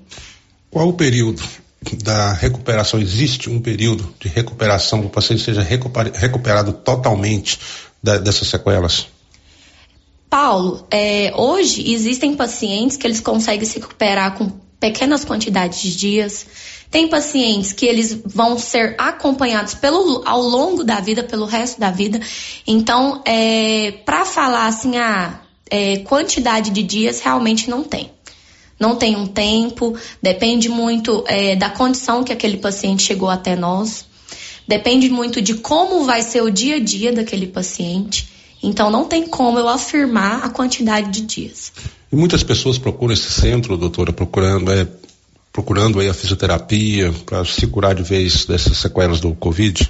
[0.70, 1.42] Qual o período
[2.04, 3.00] da recuperação?
[3.00, 7.60] Existe um período de recuperação que o paciente seja recuperado totalmente
[8.02, 9.08] da, dessas sequelas?
[10.30, 16.46] Paulo, é, hoje existem pacientes que eles conseguem se recuperar com pequenas quantidades de dias.
[16.92, 21.90] Tem pacientes que eles vão ser acompanhados pelo, ao longo da vida, pelo resto da
[21.90, 22.20] vida.
[22.66, 28.12] Então, é, para falar assim, a é, quantidade de dias, realmente não tem.
[28.80, 34.06] Não tem um tempo, depende muito é, da condição que aquele paciente chegou até nós.
[34.68, 38.39] Depende muito de como vai ser o dia a dia daquele paciente.
[38.62, 41.72] Então não tem como eu afirmar a quantidade de dias.
[42.12, 44.88] E muitas pessoas procuram esse centro, doutora, procurando, é,
[45.52, 49.90] procurando aí a fisioterapia para se curar de vez dessas sequelas do Covid?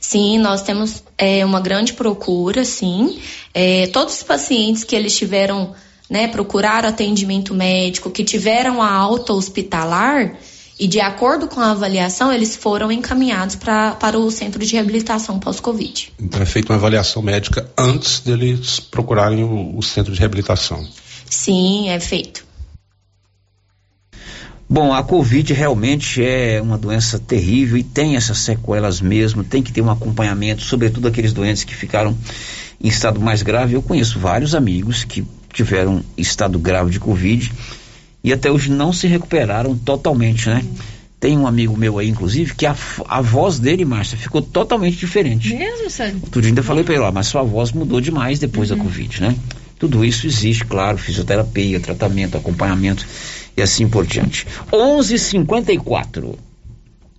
[0.00, 3.18] Sim, nós temos é, uma grande procura, sim.
[3.52, 5.74] É, todos os pacientes que eles tiveram,
[6.08, 10.36] né, procuraram atendimento médico, que tiveram a alta hospitalar,
[10.78, 15.38] e de acordo com a avaliação, eles foram encaminhados pra, para o centro de reabilitação
[15.38, 16.12] pós-Covid.
[16.20, 20.86] Então é feita uma avaliação médica antes deles procurarem o, o centro de reabilitação.
[21.30, 22.44] Sim, é feito.
[24.68, 29.72] Bom, a Covid realmente é uma doença terrível e tem essas sequelas mesmo, tem que
[29.72, 32.16] ter um acompanhamento, sobretudo aqueles doentes que ficaram
[32.82, 33.74] em estado mais grave.
[33.74, 37.50] Eu conheço vários amigos que tiveram estado grave de Covid
[38.26, 40.64] e até hoje não se recuperaram totalmente, né?
[41.20, 42.76] Tem um amigo meu aí, inclusive, que a,
[43.08, 45.54] a voz dele, Márcia, ficou totalmente diferente.
[45.54, 46.18] Mesmo, sério?
[46.22, 48.76] Outro dia ainda falei pra ele, ó, mas sua voz mudou demais depois Uhum.
[48.76, 49.36] da Covid, né?
[49.78, 53.06] Tudo isso existe, claro, fisioterapia, tratamento, acompanhamento
[53.56, 54.46] e assim por diante.
[54.72, 56.36] 11:54.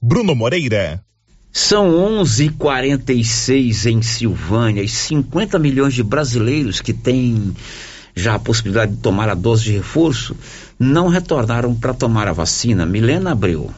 [0.00, 1.04] Bruno Moreira.
[1.52, 1.90] São
[2.20, 7.54] 11:46 em Silvânia e 50 milhões de brasileiros que têm
[8.14, 10.36] já a possibilidade de tomar a dose de reforço
[10.78, 12.84] não retornaram para tomar a vacina.
[12.84, 13.70] Milena Abreu.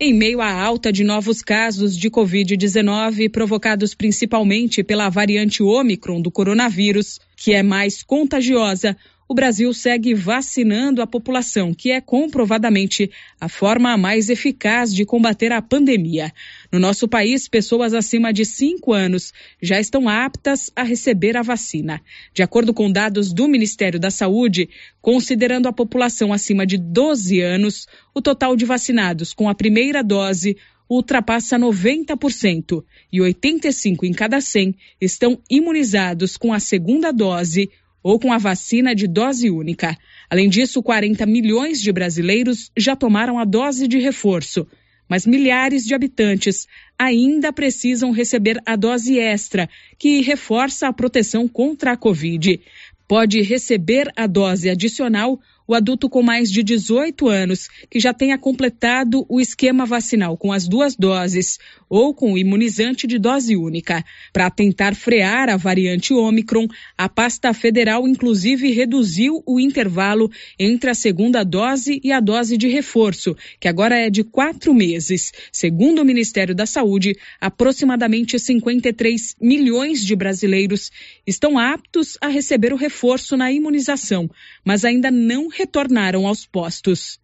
[0.00, 6.30] Em meio à alta de novos casos de Covid-19, provocados principalmente pela variante Ômicron do
[6.30, 8.96] coronavírus, que é mais contagiosa,
[9.28, 15.52] o Brasil segue vacinando a população, que é comprovadamente a forma mais eficaz de combater
[15.52, 16.32] a pandemia.
[16.72, 22.00] No nosso país, pessoas acima de 5 anos já estão aptas a receber a vacina.
[22.32, 24.70] De acordo com dados do Ministério da Saúde,
[25.02, 30.56] considerando a população acima de 12 anos, o total de vacinados com a primeira dose
[30.88, 37.70] ultrapassa 90% e 85 em cada 100 estão imunizados com a segunda dose
[38.02, 39.96] ou com a vacina de dose única.
[40.30, 44.66] Além disso, 40 milhões de brasileiros já tomaram a dose de reforço,
[45.08, 46.66] mas milhares de habitantes
[46.98, 49.68] ainda precisam receber a dose extra,
[49.98, 52.60] que reforça a proteção contra a Covid.
[53.06, 58.38] Pode receber a dose adicional o adulto com mais de 18 anos que já tenha
[58.38, 61.58] completado o esquema vacinal com as duas doses
[61.90, 64.02] ou com o imunizante de dose única.
[64.32, 66.66] Para tentar frear a variante Ômicron,
[66.96, 72.66] a pasta federal inclusive reduziu o intervalo entre a segunda dose e a dose de
[72.68, 75.32] reforço, que agora é de quatro meses.
[75.52, 80.90] Segundo o Ministério da Saúde, aproximadamente 53 milhões de brasileiros
[81.26, 84.30] estão aptos a receber o reforço na imunização,
[84.64, 87.18] mas ainda não retornaram aos postos.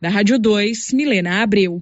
[0.00, 1.78] Da Rádio 2, Milena Abreu.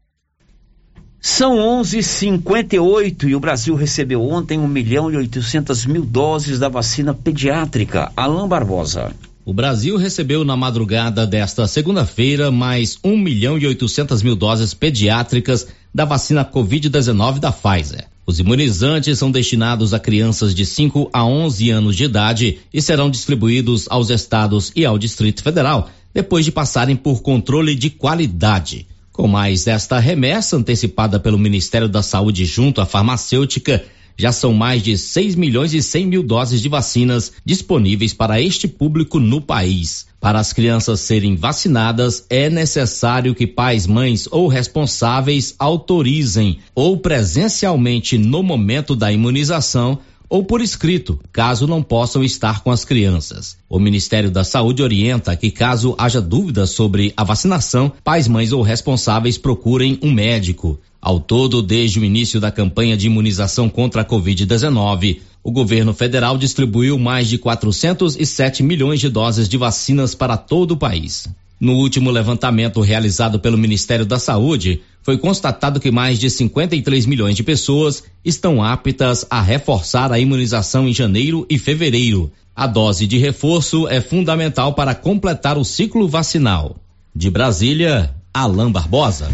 [1.21, 7.15] São 11:58 e o Brasil recebeu ontem 1 milhão e 800 mil doses da vacina
[7.15, 8.11] pediátrica.
[8.17, 9.13] Alain Barbosa.
[9.45, 15.69] O Brasil recebeu na madrugada desta segunda-feira mais 1 milhão e 800 mil doses pediátricas
[15.95, 18.07] da vacina Covid-19 da Pfizer.
[18.29, 23.09] Os imunizantes são destinados a crianças de 5 a 11 anos de idade e serão
[23.09, 28.87] distribuídos aos estados e ao Distrito Federal, depois de passarem por controle de qualidade.
[29.11, 33.83] Com mais esta remessa antecipada pelo Ministério da Saúde junto à farmacêutica,
[34.19, 38.67] já são mais de 6 milhões e 100 mil doses de vacinas disponíveis para este
[38.67, 40.09] público no país.
[40.21, 48.19] Para as crianças serem vacinadas, é necessário que pais, mães ou responsáveis autorizem ou presencialmente
[48.19, 53.57] no momento da imunização ou por escrito, caso não possam estar com as crianças.
[53.69, 58.63] O Ministério da Saúde orienta que, caso haja dúvidas sobre a vacinação, pais, mães ou
[58.63, 60.79] responsáveis procurem um médico.
[61.01, 66.37] Ao todo, desde o início da campanha de imunização contra a Covid-19, o governo federal
[66.37, 71.29] distribuiu mais de 407 milhões de doses de vacinas para todo o país.
[71.61, 77.35] No último levantamento realizado pelo Ministério da Saúde, foi constatado que mais de 53 milhões
[77.35, 82.31] de pessoas estão aptas a reforçar a imunização em janeiro e fevereiro.
[82.55, 86.77] A dose de reforço é fundamental para completar o ciclo vacinal.
[87.15, 89.29] De Brasília, Alain Barbosa.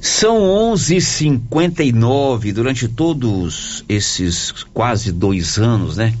[0.00, 6.14] São 11:59 durante todos esses quase dois anos, né?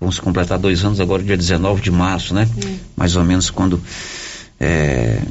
[0.00, 2.48] Vamos completar dois anos agora, dia 19 de março, né?
[2.96, 3.80] Mais ou menos quando
[4.60, 5.22] é,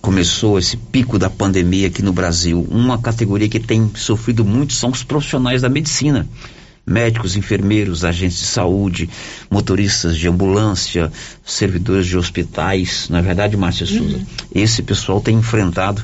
[0.00, 2.66] começou esse pico da pandemia aqui no Brasil.
[2.70, 6.28] Uma categoria que tem sofrido muito são os profissionais da medicina.
[6.84, 9.08] Médicos, enfermeiros, agentes de saúde,
[9.48, 11.12] motoristas de ambulância,
[11.46, 13.08] servidores de hospitais.
[13.08, 14.10] Na é verdade, Márcia uhum.
[14.10, 16.02] Souza, esse pessoal tem enfrentado,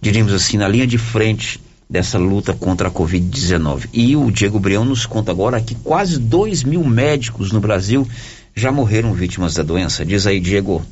[0.00, 3.88] diríamos assim, na linha de frente dessa luta contra a Covid-19.
[3.92, 8.08] E o Diego Brião nos conta agora que quase 2 mil médicos no Brasil
[8.56, 10.04] já morreram vítimas da doença.
[10.04, 10.82] Diz aí, Diego.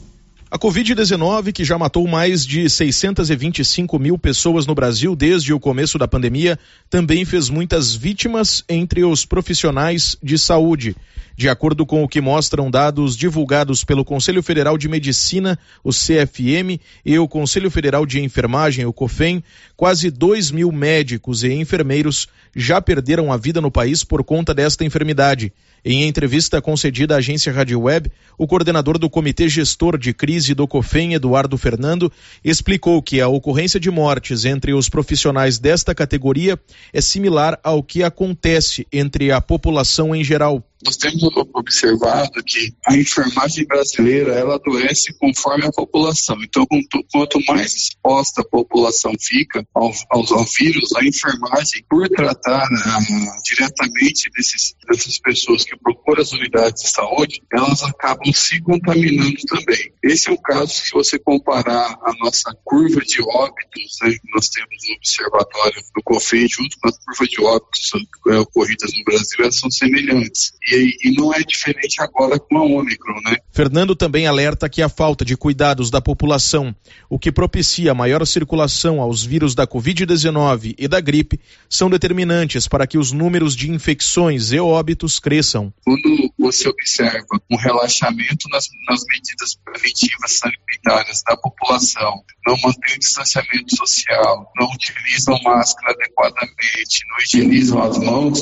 [0.53, 5.97] A Covid-19, que já matou mais de 625 mil pessoas no Brasil desde o começo
[5.97, 6.59] da pandemia,
[6.91, 10.97] também fez muitas vítimas entre os profissionais de saúde.
[11.37, 16.81] De acordo com o que mostram dados divulgados pelo Conselho Federal de Medicina, o CFM,
[17.07, 19.45] e o Conselho Federal de Enfermagem, o COFEN,
[19.81, 24.85] quase 2 mil médicos e enfermeiros já perderam a vida no país por conta desta
[24.85, 25.55] enfermidade.
[25.83, 30.69] Em entrevista concedida à agência Rádio Web, o coordenador do Comitê Gestor de Crise do
[30.69, 32.13] COFEM, Eduardo Fernando,
[32.45, 36.61] explicou que a ocorrência de mortes entre os profissionais desta categoria
[36.93, 41.23] é similar ao que acontece entre a população em geral nós temos
[41.55, 46.37] observado que a enfermagem brasileira ela adoece conforme a população.
[46.43, 46.67] Então,
[47.13, 53.43] quanto mais exposta a população fica ao, ao, ao vírus, a enfermagem, por tratar uh,
[53.45, 59.93] diretamente desses, dessas pessoas que procuram as unidades de saúde, elas acabam se contaminando também.
[60.03, 64.77] Esse é o caso se você comparar a nossa curva de óbitos, né, nós temos
[64.89, 67.91] no observatório do COFEI, junto com a curva de óbitos
[68.29, 70.53] é, ocorridas no Brasil, elas são semelhantes.
[70.71, 73.37] E, e não é diferente agora com a Ômicron, né?
[73.53, 76.75] Fernando também alerta que a falta de cuidados da população,
[77.09, 82.87] o que propicia maior circulação aos vírus da Covid-19 e da gripe, são determinantes para
[82.87, 85.73] que os números de infecções e óbitos cresçam.
[85.85, 92.99] Quando você observa um relaxamento nas, nas medidas preventivas sanitárias da população, não mantém o
[92.99, 98.41] distanciamento social, não utilizam máscara adequadamente, não higienizam as mãos,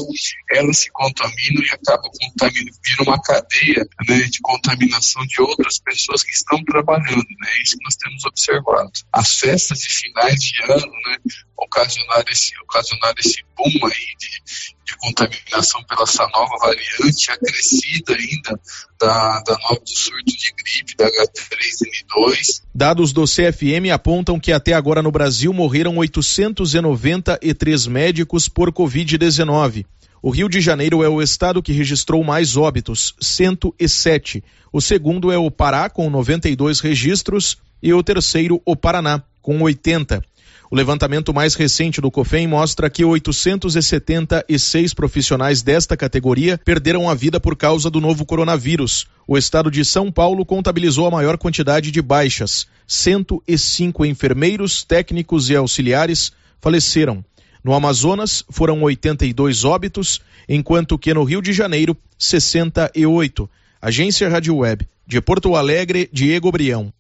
[0.51, 6.23] elas se contaminam e acabam contaminando, vira uma cadeia né, de contaminação de outras pessoas
[6.23, 7.49] que estão trabalhando, né?
[7.59, 8.93] É isso que nós temos observado.
[9.13, 11.17] As festas de finais de ano, né,
[11.57, 14.43] ocasionar esse, ocasionar esse boom aí de,
[14.85, 18.61] de contaminação pela essa nova variante acrescida ainda
[19.01, 22.63] da, da nova do surto de gripe da H3N2.
[22.75, 29.85] Dados do CFM apontam que até agora no Brasil morreram 893 médicos por Covid-19.
[30.21, 34.43] O Rio de Janeiro é o estado que registrou mais óbitos, 107.
[34.73, 40.23] O segundo é o Pará, com 92 registros, e o terceiro, o Paraná, com 80.
[40.71, 47.41] O levantamento mais recente do COFEM mostra que 876 profissionais desta categoria perderam a vida
[47.41, 49.07] por causa do novo coronavírus.
[49.27, 52.67] O estado de São Paulo contabilizou a maior quantidade de baixas.
[52.87, 57.25] 105 enfermeiros, técnicos e auxiliares faleceram.
[57.65, 63.49] No Amazonas, foram 82 óbitos, enquanto que no Rio de Janeiro, 68.
[63.81, 64.87] Agência Rádio Web.
[65.07, 66.93] De Porto Alegre, Diego Brião.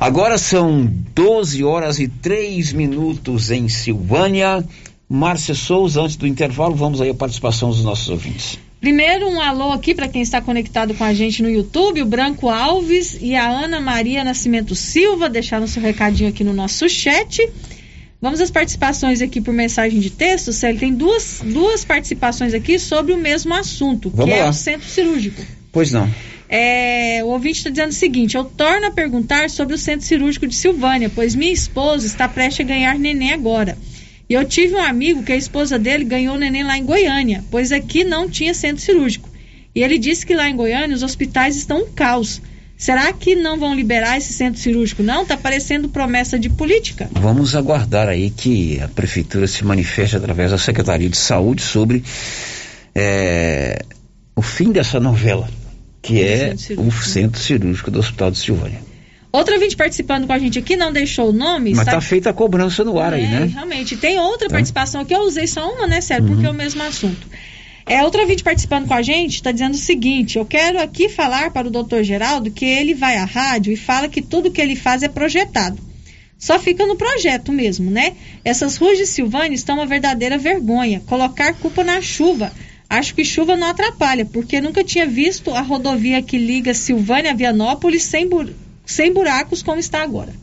[0.00, 4.64] Agora são 12 horas e 3 minutos em Silvânia.
[5.06, 8.58] Márcia Souza, antes do intervalo, vamos aí a participação dos nossos ouvintes.
[8.80, 12.48] Primeiro, um alô aqui para quem está conectado com a gente no YouTube, o Branco
[12.48, 17.46] Alves e a Ana Maria Nascimento Silva, deixaram seu recadinho aqui no nosso chat.
[18.22, 20.80] Vamos às participações aqui por mensagem de texto, Célio.
[20.80, 24.46] Tem duas, duas participações aqui sobre o mesmo assunto, Vamos que lá.
[24.46, 25.42] é o centro cirúrgico.
[25.70, 26.08] Pois não.
[26.52, 30.48] É, o ouvinte está dizendo o seguinte: eu torno a perguntar sobre o centro cirúrgico
[30.48, 33.78] de Silvânia, pois minha esposa está prestes a ganhar neném agora.
[34.28, 37.70] E eu tive um amigo que a esposa dele ganhou neném lá em Goiânia, pois
[37.70, 39.28] aqui não tinha centro cirúrgico.
[39.72, 42.42] E ele disse que lá em Goiânia os hospitais estão um caos.
[42.76, 45.02] Será que não vão liberar esse centro cirúrgico?
[45.02, 45.22] Não?
[45.22, 47.08] Está parecendo promessa de política.
[47.12, 52.02] Vamos aguardar aí que a prefeitura se manifeste através da Secretaria de Saúde sobre
[52.94, 53.84] é,
[54.34, 55.48] o fim dessa novela
[56.02, 58.80] que é o centro cirúrgico do Hospital de Silvânia.
[59.32, 61.70] Outra vinte participando com a gente aqui, não deixou o nome.
[61.70, 63.50] Mas está feita a cobrança no ar é, aí, né?
[63.52, 63.96] Realmente.
[63.96, 64.50] Tem outra é.
[64.50, 66.32] participação aqui, eu usei só uma, né, Sério, uhum.
[66.32, 67.28] porque é o mesmo assunto.
[67.86, 71.50] É, outra vinte participando com a gente está dizendo o seguinte: eu quero aqui falar
[71.50, 74.76] para o doutor Geraldo que ele vai à rádio e fala que tudo que ele
[74.76, 75.78] faz é projetado.
[76.38, 78.14] Só fica no projeto mesmo, né?
[78.44, 81.02] Essas ruas de Silvânia estão uma verdadeira vergonha.
[81.06, 82.50] Colocar culpa na chuva.
[82.90, 87.34] Acho que chuva não atrapalha, porque nunca tinha visto a rodovia que liga Silvânia a
[87.34, 88.52] Vianópolis sem, bur
[88.84, 90.34] sem buracos como está agora.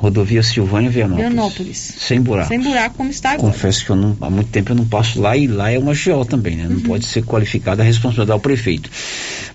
[0.00, 1.30] Rodovia Silvânia Vianópolis.
[1.30, 1.94] Vianópolis.
[1.98, 2.48] Sem buraco.
[2.48, 3.52] Sem buraco como está agora.
[3.52, 5.92] Confesso que eu não, há muito tempo eu não passo lá e lá é uma
[5.92, 6.64] GO também, né?
[6.64, 6.82] Não uhum.
[6.82, 8.90] pode ser qualificada a responsabilidade ao prefeito.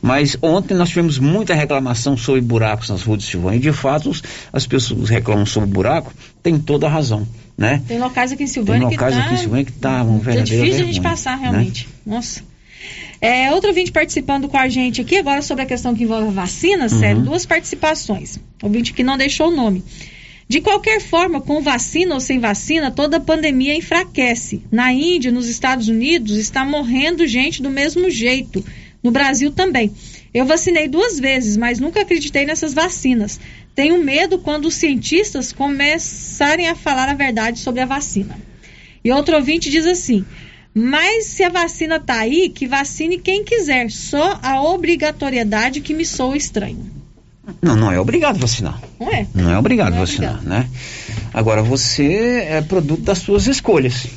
[0.03, 4.11] Mas ontem nós tivemos muita reclamação sobre buracos nas ruas de Silvânia e de fato
[4.53, 7.27] as pessoas reclamam sobre buraco, tem toda a razão
[7.57, 7.81] né?
[7.87, 10.21] Tem locais aqui em Silvânia Tem locais que tá, aqui em Silvânia que tá um
[10.29, 11.43] É difícil a gente passar né?
[11.43, 11.87] realmente.
[12.05, 12.15] Né?
[12.15, 12.43] Nossa.
[13.21, 16.31] É, outro ouvinte participando com a gente aqui agora sobre a questão que envolve a
[16.31, 16.89] vacina, uhum.
[16.89, 18.37] sério, duas participações.
[18.61, 19.83] Ouvinte que não deixou o nome.
[20.47, 24.61] De qualquer forma, com vacina ou sem vacina, toda pandemia enfraquece.
[24.71, 28.63] Na Índia, nos Estados Unidos, está morrendo gente do mesmo jeito.
[29.01, 29.91] No Brasil também.
[30.33, 33.39] Eu vacinei duas vezes, mas nunca acreditei nessas vacinas.
[33.73, 38.37] Tenho medo quando os cientistas começarem a falar a verdade sobre a vacina.
[39.03, 40.25] E outro ouvinte diz assim:
[40.77, 43.89] mas se a vacina está aí, que vacine quem quiser.
[43.89, 46.94] Só a obrigatoriedade que me soa estranho.
[47.61, 48.81] Não, não é obrigado vacinar.
[48.99, 49.27] Não é?
[49.33, 50.59] Não é obrigado não é vacinar, obrigado.
[50.59, 50.69] né?
[51.33, 54.07] Agora, você é produto das suas escolhas.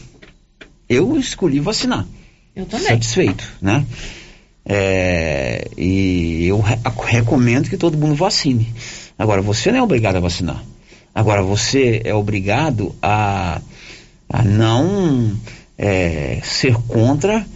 [0.88, 2.06] Eu escolhi vacinar.
[2.56, 2.88] Eu também.
[2.88, 3.84] Satisfeito, né?
[4.64, 6.76] É, e eu re
[7.06, 8.72] recomendo que todo mundo vacine.
[9.18, 10.62] Agora, você não é obrigado a vacinar.
[11.14, 13.60] Agora, você é obrigado a,
[14.28, 15.36] a não
[15.76, 17.46] é, ser contra,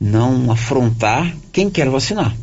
[0.00, 2.34] não afrontar quem quer vacinar.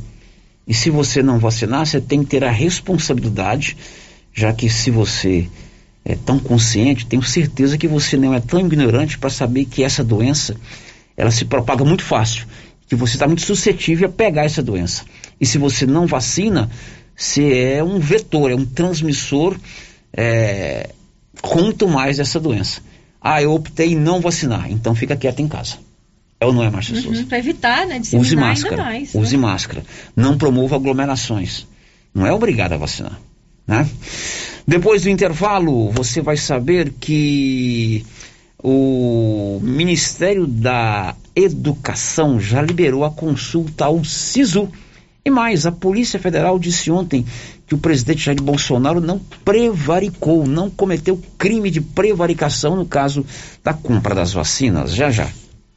[0.68, 3.76] E se você não vacinar, você tem que ter a responsabilidade,
[4.34, 5.49] já que se você
[6.05, 10.03] é tão consciente, tenho certeza que você não é tão ignorante para saber que essa
[10.03, 10.55] doença
[11.18, 12.47] ela se propaga muito fácil
[12.91, 15.05] que você está muito suscetível a pegar essa doença.
[15.39, 16.70] E se você não vacina,
[17.16, 19.55] você é um vetor, é um transmissor
[20.12, 20.89] é,
[21.41, 22.82] quanto mais dessa doença.
[23.22, 25.78] Ah, eu optei em não vacinar, então fica quieto em casa.
[26.42, 27.24] É ou não é, Márcia uhum, Souza?
[27.26, 28.02] Para evitar, né?
[28.14, 28.78] Use máscara.
[28.78, 29.44] Mais, use né?
[29.44, 29.86] máscara.
[30.16, 31.68] Não promova aglomerações.
[32.16, 33.20] Não é obrigado a vacinar.
[33.68, 33.88] Né?
[34.68, 38.04] Depois do intervalo, você vai saber que
[38.58, 44.68] o Ministério da Educação já liberou a consulta ao SISU.
[45.24, 47.24] E mais, a Polícia Federal disse ontem
[47.68, 53.24] que o presidente Jair Bolsonaro não prevaricou, não cometeu crime de prevaricação no caso
[53.64, 54.96] da compra das vacinas.
[54.96, 55.30] Já já.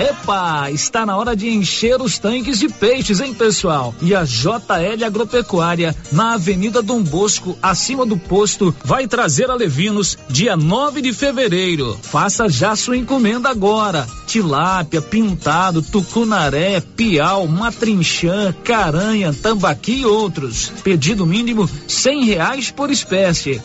[0.00, 3.94] Epa, está na hora de encher os tanques de peixes, hein, pessoal?
[4.00, 10.16] E a JL Agropecuária, na Avenida Dom Bosco, acima do posto, vai trazer a Levinos
[10.26, 11.98] dia 9 de fevereiro.
[12.00, 14.08] Faça já sua encomenda agora.
[14.26, 20.72] Tilápia, pintado, tucunaré, piau, matrinchã, caranha, tambaqui e outros.
[20.82, 23.60] Pedido mínimo cem reais por espécie.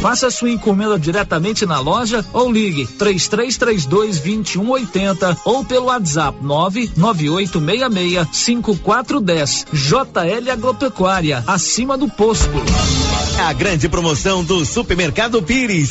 [0.00, 9.66] Faça sua encomenda diretamente na loja ou ligue 3332 2180 ou pelo WhatsApp 99866 5410.
[9.72, 12.48] JL Agropecuária, acima do posto.
[13.46, 15.90] A grande promoção do Supermercado Pires.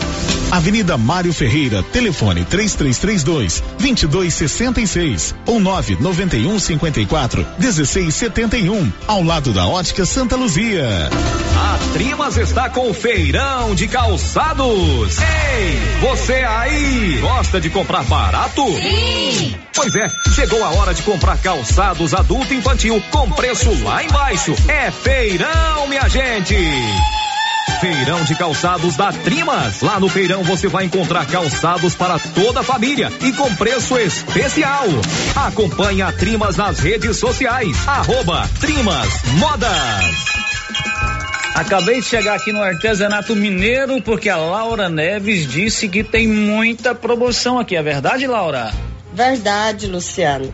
[0.51, 10.35] Avenida Mário Ferreira, telefone 3332 2266 ou 991 54 1671, ao lado da Ótica Santa
[10.35, 11.09] Luzia.
[11.55, 15.17] A Trimas está com o feirão de calçados.
[15.19, 18.65] Ei, você aí, gosta de comprar barato?
[18.75, 19.55] Sim.
[19.73, 24.53] Pois é, chegou a hora de comprar calçados adulto e infantil com preço lá embaixo.
[24.67, 26.57] É feirão, minha gente.
[27.81, 29.81] Feirão de calçados da Trimas.
[29.81, 34.85] Lá no feirão você vai encontrar calçados para toda a família e com preço especial.
[35.35, 37.75] Acompanhe a Trimas nas redes sociais.
[37.87, 39.07] Arroba Trimas
[39.39, 40.25] Modas.
[41.55, 46.93] Acabei de chegar aqui no artesanato mineiro porque a Laura Neves disse que tem muita
[46.93, 47.75] promoção aqui.
[47.75, 48.71] É verdade, Laura?
[49.11, 50.53] Verdade, Luciano.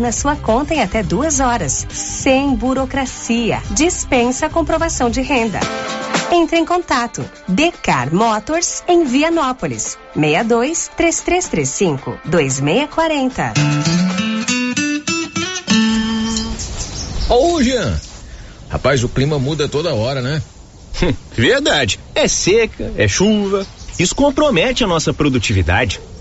[0.00, 3.62] na sua conta em até duas horas, sem burocracia.
[3.70, 5.60] Dispensa a comprovação de renda.
[6.32, 7.24] Entre em contato.
[7.46, 9.98] Decar Motors em Vianópolis.
[10.14, 13.52] 62 3335 2640.
[17.28, 18.00] Ô, Jean.
[18.68, 20.42] Rapaz, o clima muda toda hora, né?
[21.32, 21.98] Verdade.
[22.14, 23.66] É seca, é chuva.
[23.98, 26.00] Isso compromete a nossa produtividade.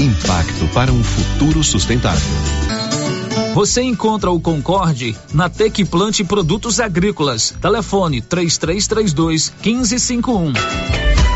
[0.00, 2.26] Impacto para um futuro sustentável.
[3.54, 7.54] Você encontra o Concorde na Tec Plante Produtos Agrícolas.
[7.60, 11.19] Telefone 3332 1551.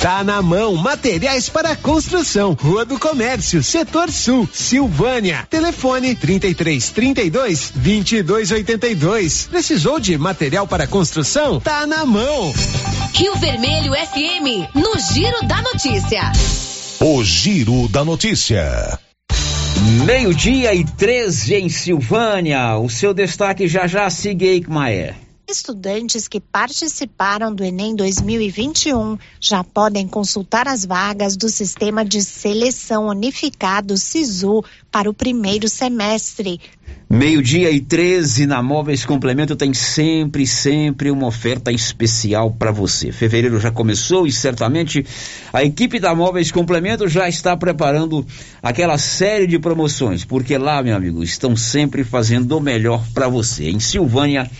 [0.00, 5.44] Tá na mão, materiais para construção, Rua do Comércio, Setor Sul, Silvânia.
[5.50, 9.48] Telefone 33 32 22 82.
[9.50, 11.58] Precisou de material para construção?
[11.58, 12.54] Tá na mão.
[13.12, 16.30] Rio Vermelho FM, no Giro da Notícia.
[17.00, 19.00] O Giro da Notícia.
[20.04, 22.78] Meio-dia e 13 em Silvânia.
[22.78, 25.27] O seu destaque já já siga aí, Maé.
[25.50, 33.06] Estudantes que participaram do Enem 2021 já podem consultar as vagas do Sistema de Seleção
[33.06, 34.62] Unificado SISU
[34.92, 36.60] para o primeiro semestre.
[37.08, 43.10] Meio-dia e 13 na Móveis Complemento tem sempre, sempre uma oferta especial para você.
[43.10, 45.06] Fevereiro já começou e certamente
[45.50, 48.26] a equipe da Móveis Complemento já está preparando
[48.62, 53.70] aquela série de promoções, porque lá, meu amigo, estão sempre fazendo o melhor para você.
[53.70, 54.50] Em Silvânia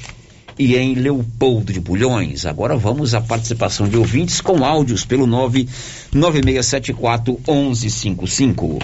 [0.58, 2.44] e em Leopoldo de Bulhões.
[2.44, 8.78] Agora vamos à participação de ouvintes com áudios pelo 99674 1155.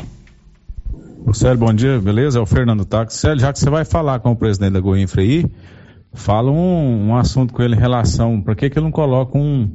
[1.33, 2.39] Célio, bom dia, beleza?
[2.39, 3.19] É o Fernando Táxi.
[3.19, 5.45] Célio, já que você vai falar com o presidente da Goinfra aí,
[6.13, 9.69] fala um, um assunto com ele em relação, para que que ele não coloca um,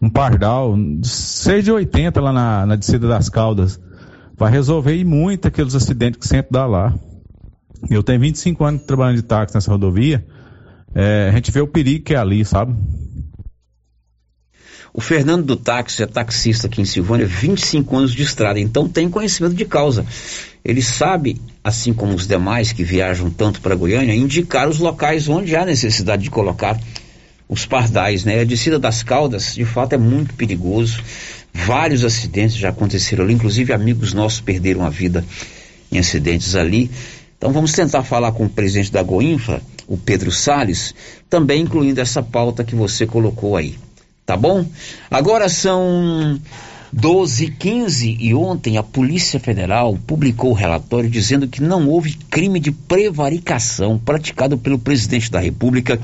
[0.00, 3.80] um pardal, 6 de 80 lá na, na descida das Caldas?
[4.36, 6.94] Vai resolver e muito aqueles acidentes que sempre dá lá.
[7.90, 10.24] Eu tenho 25 anos trabalhando de táxi nessa rodovia,
[10.94, 12.74] é, a gente vê o perigo que é ali, sabe?
[14.92, 19.08] O Fernando do táxi é taxista aqui em Silvânia, 25 anos de estrada, então tem
[19.08, 20.04] conhecimento de causa.
[20.64, 25.54] Ele sabe, assim como os demais que viajam tanto para Goiânia, indicar os locais onde
[25.54, 26.78] há necessidade de colocar
[27.48, 28.40] os pardais, né?
[28.40, 31.02] A descida das Caldas, de fato, é muito perigoso.
[31.52, 35.24] Vários acidentes já aconteceram ali, inclusive amigos nossos perderam a vida
[35.90, 36.90] em acidentes ali.
[37.38, 40.94] Então vamos tentar falar com o presidente da Goinfra, o Pedro Sales,
[41.28, 43.76] também incluindo essa pauta que você colocou aí.
[44.24, 44.64] Tá bom?
[45.10, 46.40] Agora são
[46.92, 52.14] 12 e 15 e ontem a Polícia Federal publicou o relatório dizendo que não houve
[52.30, 56.00] crime de prevaricação praticado pelo presidente da República,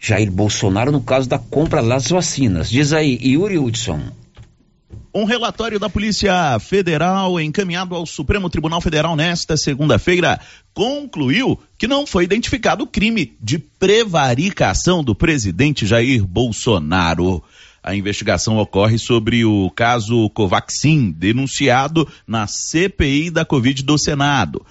[0.00, 2.68] Jair Bolsonaro, no caso da compra das vacinas.
[2.68, 4.00] Diz aí, Yuri Hudson.
[5.16, 10.40] Um relatório da Polícia Federal encaminhado ao Supremo Tribunal Federal nesta segunda-feira
[10.74, 17.40] concluiu que não foi identificado crime de prevaricação do presidente Jair Bolsonaro.
[17.80, 24.66] A investigação ocorre sobre o caso Covaxin, denunciado na CPI da Covid do Senado.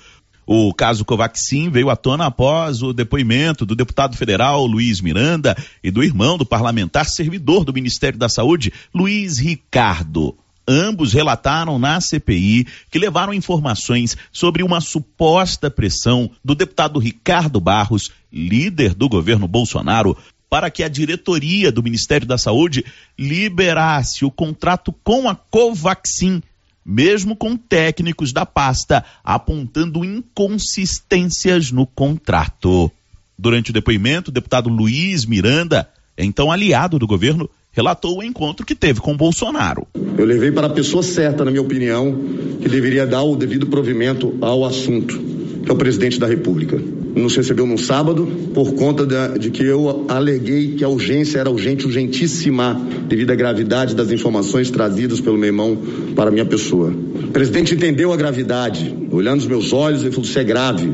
[0.45, 5.89] O caso Covaxin veio à tona após o depoimento do deputado federal Luiz Miranda e
[5.89, 10.35] do irmão do parlamentar servidor do Ministério da Saúde, Luiz Ricardo.
[10.67, 18.11] Ambos relataram na CPI que levaram informações sobre uma suposta pressão do deputado Ricardo Barros,
[18.31, 20.17] líder do governo Bolsonaro,
[20.49, 22.85] para que a diretoria do Ministério da Saúde
[23.17, 26.41] liberasse o contrato com a Covaxin
[26.85, 32.91] mesmo com técnicos da pasta apontando inconsistências no contrato.
[33.37, 38.75] Durante o depoimento, o deputado Luiz Miranda, então aliado do governo, relatou o encontro que
[38.75, 39.87] teve com Bolsonaro.
[40.17, 42.15] Eu levei para a pessoa certa, na minha opinião,
[42.61, 45.19] que deveria dar o devido provimento ao assunto,
[45.63, 46.79] que é o presidente da República.
[47.15, 51.49] Nos recebeu no sábado por conta de, de que eu aleguei que a urgência era
[51.49, 55.77] urgente, urgentíssima, devido à gravidade das informações trazidas pelo meu irmão
[56.15, 56.89] para minha pessoa.
[56.89, 60.91] O presidente entendeu a gravidade, olhando os meus olhos, ele falou: Isso é grave.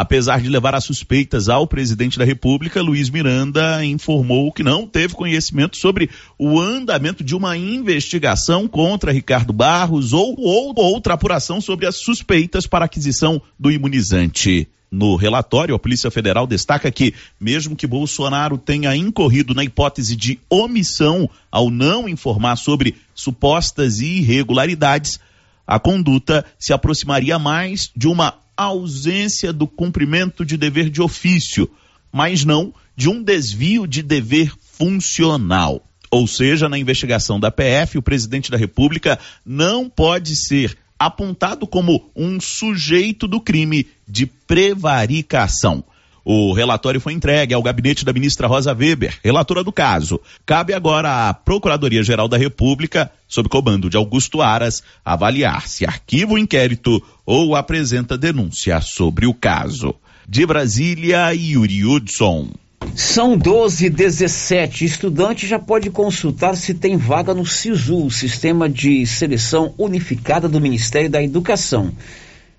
[0.00, 5.12] Apesar de levar as suspeitas ao presidente da República, Luiz Miranda informou que não teve
[5.12, 6.08] conhecimento sobre
[6.38, 12.64] o andamento de uma investigação contra Ricardo Barros ou, ou outra apuração sobre as suspeitas
[12.64, 14.68] para aquisição do imunizante.
[14.88, 20.38] No relatório, a Polícia Federal destaca que, mesmo que Bolsonaro tenha incorrido na hipótese de
[20.48, 25.18] omissão ao não informar sobre supostas irregularidades,
[25.66, 31.70] a conduta se aproximaria mais de uma ausência do cumprimento de dever de ofício,
[32.12, 35.84] mas não de um desvio de dever funcional.
[36.10, 42.10] Ou seja, na investigação da PF, o presidente da República não pode ser apontado como
[42.16, 45.84] um sujeito do crime de prevaricação.
[46.30, 50.20] O relatório foi entregue ao gabinete da ministra Rosa Weber, relatora do caso.
[50.44, 56.38] Cabe agora à Procuradoria-Geral da República, sob comando de Augusto Aras, avaliar se arquiva o
[56.38, 59.94] inquérito ou apresenta denúncia sobre o caso.
[60.28, 62.50] De Brasília, Yuri Hudson.
[62.94, 64.84] São 12 e 17.
[64.84, 71.08] Estudante já pode consultar se tem vaga no SISU, Sistema de Seleção Unificada do Ministério
[71.08, 71.90] da Educação.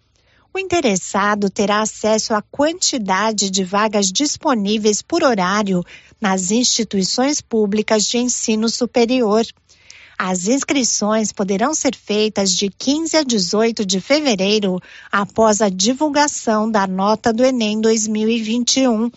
[0.57, 5.85] O interessado terá acesso à quantidade de vagas disponíveis por horário
[6.21, 9.45] nas instituições públicas de ensino superior.
[10.19, 14.81] As inscrições poderão ser feitas de 15 a 18 de fevereiro,
[15.13, 19.11] após a divulgação da nota do Enem 2021.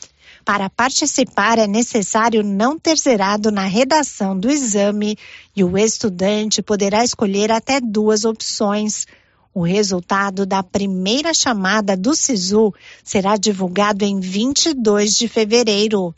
[0.44, 5.18] Para participar, é necessário não ter zerado na redação do exame
[5.56, 9.06] e o estudante poderá escolher até duas opções.
[9.54, 12.74] O resultado da primeira chamada do SISU
[13.04, 16.14] será divulgado em 22 de fevereiro.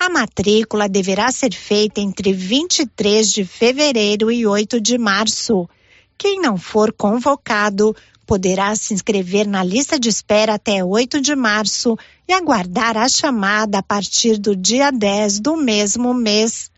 [0.00, 5.68] A matrícula deverá ser feita entre 23 de fevereiro e 8 de março.
[6.16, 11.98] Quem não for convocado poderá se inscrever na lista de espera até 8 de março
[12.28, 16.70] e aguardar a chamada a partir do dia 10 do mesmo mês.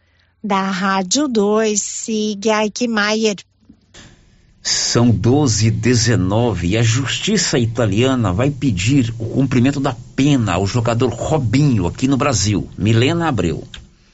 [0.42, 3.36] Da Rádio 2, siga Eichmeier.
[4.62, 10.66] São 12 e 19 e a justiça italiana vai pedir o cumprimento da pena ao
[10.66, 12.68] jogador Robinho aqui no Brasil.
[12.76, 13.66] Milena Abreu.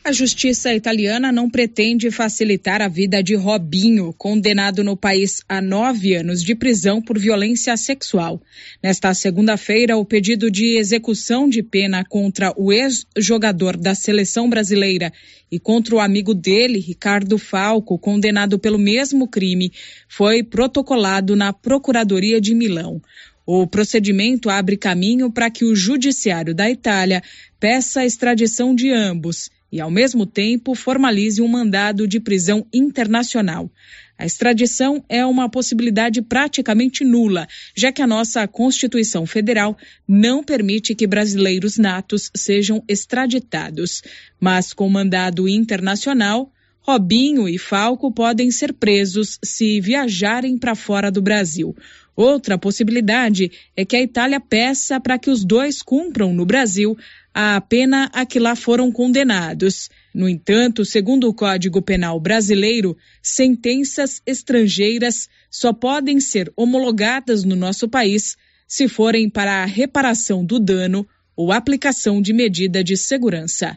[0.07, 6.15] A justiça italiana não pretende facilitar a vida de Robinho, condenado no país a nove
[6.15, 8.41] anos de prisão por violência sexual.
[8.81, 15.12] Nesta segunda-feira, o pedido de execução de pena contra o ex-jogador da seleção brasileira
[15.51, 19.73] e contra o amigo dele, Ricardo Falco, condenado pelo mesmo crime,
[20.09, 23.03] foi protocolado na Procuradoria de Milão.
[23.45, 27.24] O procedimento abre caminho para que o Judiciário da Itália
[27.59, 33.71] peça a extradição de ambos e, ao mesmo tempo, formalize um mandado de prisão internacional.
[34.19, 39.77] A extradição é uma possibilidade praticamente nula, já que a nossa Constituição Federal
[40.09, 44.03] não permite que brasileiros natos sejam extraditados.
[44.41, 51.21] Mas com mandado internacional, Robinho e Falco podem ser presos se viajarem para fora do
[51.21, 51.77] Brasil.
[52.15, 56.97] Outra possibilidade é que a Itália peça para que os dois cumpram no Brasil
[57.39, 59.91] a pena a que lá foram condenados.
[60.15, 67.91] No entanto, segundo o Código Penal brasileiro, sentenças estrangeiras só podem ser homologadas no nosso
[67.91, 71.07] país se forem para a reparação do dano
[71.37, 73.77] ou aplicação de medida de segurança.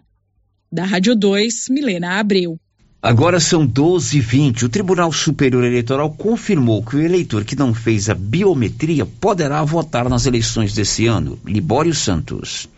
[0.72, 2.58] Da Rádio 2, Milena Abreu.
[3.02, 4.64] Agora são 12h20.
[4.64, 10.08] O Tribunal Superior Eleitoral confirmou que o eleitor que não fez a biometria poderá votar
[10.08, 11.38] nas eleições desse ano.
[11.46, 12.70] Libório Santos.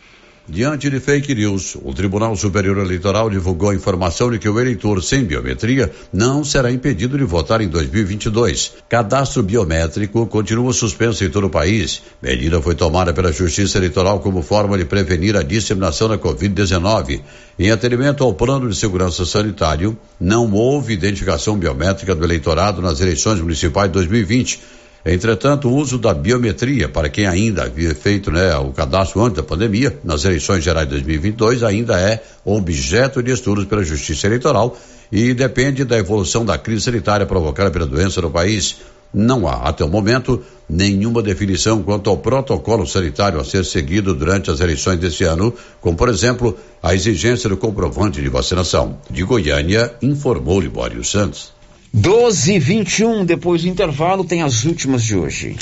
[0.51, 5.01] Diante de fake news, o Tribunal Superior Eleitoral divulgou a informação de que o eleitor
[5.01, 8.73] sem biometria não será impedido de votar em 2022.
[8.89, 12.03] Cadastro biométrico continua suspenso em todo o país.
[12.21, 17.21] Medida foi tomada pela Justiça Eleitoral como forma de prevenir a disseminação da Covid-19.
[17.57, 23.39] Em atendimento ao plano de segurança sanitário, não houve identificação biométrica do eleitorado nas eleições
[23.39, 28.71] municipais de 2020 Entretanto, o uso da biometria para quem ainda havia feito né, o
[28.71, 33.83] cadastro antes da pandemia, nas eleições gerais de 2022, ainda é objeto de estudos pela
[33.83, 34.77] Justiça Eleitoral
[35.11, 38.77] e depende da evolução da crise sanitária provocada pela doença no país.
[39.13, 44.49] Não há, até o momento, nenhuma definição quanto ao protocolo sanitário a ser seguido durante
[44.49, 48.97] as eleições deste ano, como, por exemplo, a exigência do comprovante de vacinação.
[49.09, 51.51] De Goiânia, informou Libório Santos.
[51.93, 55.57] 12 e 21 depois do intervalo, tem as últimas de hoje.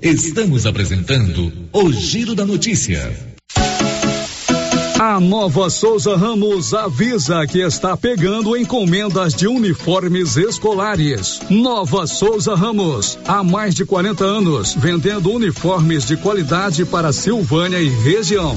[0.00, 3.12] Estamos apresentando o Giro da Notícia.
[5.00, 11.40] A Nova Souza Ramos avisa que está pegando encomendas de uniformes escolares.
[11.48, 17.88] Nova Souza Ramos, há mais de 40 anos, vendendo uniformes de qualidade para Silvânia e
[17.88, 18.56] região.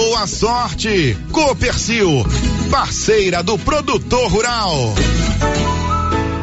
[0.27, 1.17] sorte.
[1.31, 2.25] Copercil,
[2.69, 4.93] parceira do produtor rural.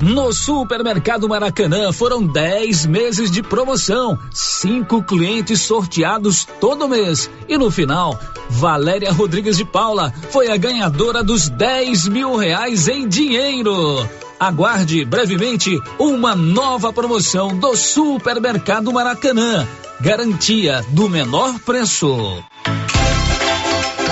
[0.02, 7.28] No Supermercado Maracanã foram 10 meses de promoção, cinco clientes sorteados todo mês.
[7.48, 8.18] E no final,
[8.48, 14.08] Valéria Rodrigues de Paula foi a ganhadora dos 10 mil reais em dinheiro.
[14.38, 19.66] Aguarde brevemente uma nova promoção do Supermercado Maracanã.
[20.00, 22.40] Garantia do menor preço.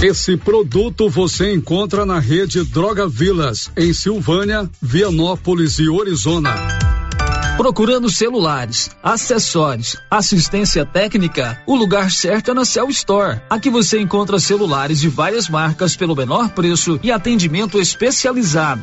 [0.00, 6.54] Esse produto você encontra na rede Droga Vilas, em Silvânia, Vianópolis e Orizona.
[7.56, 13.40] Procurando celulares, acessórios, assistência técnica, o lugar certo é na Cell Store.
[13.50, 18.82] Aqui você encontra celulares de várias marcas pelo menor preço e atendimento especializado.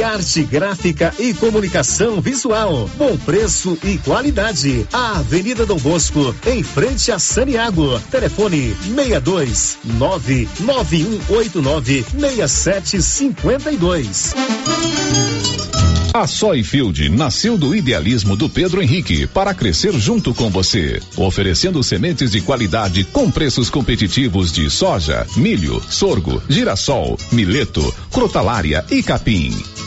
[0.00, 2.88] Criarte Gráfica e Comunicação Visual.
[2.96, 4.86] Bom preço e qualidade.
[4.90, 8.00] A Avenida Dom Bosco, em frente a Saniago.
[8.10, 14.32] Telefone 62 99189 6752.
[16.12, 22.32] A Soyfield nasceu do idealismo do Pedro Henrique para crescer junto com você, oferecendo sementes
[22.32, 29.56] de qualidade com preços competitivos de soja, milho, sorgo, girassol, mileto, crotalária e capim.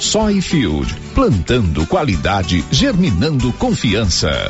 [0.00, 4.48] Soyfield, plantando qualidade, germinando confiança.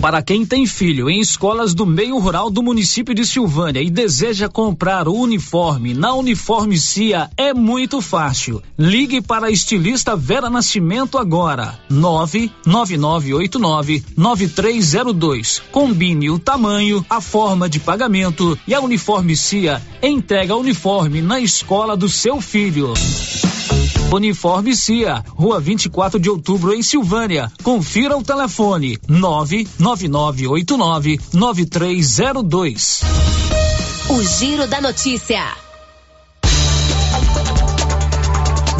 [0.00, 4.48] Para quem tem filho em escolas do meio rural do município de Silvânia e deseja
[4.48, 8.62] comprar o uniforme na Uniforme Cia, é muito fácil.
[8.78, 11.78] Ligue para a estilista Vera Nascimento agora.
[11.90, 15.62] 99989 9302.
[15.70, 21.38] Combine o tamanho, a forma de pagamento e a Uniforme Cia entrega o uniforme na
[21.38, 22.94] escola do seu filho.
[24.12, 27.48] Uniforme Cia, Rua 24 de Outubro, em Silvânia.
[27.62, 33.02] Confira o telefone 99989 9302.
[34.08, 35.40] O Giro da Notícia.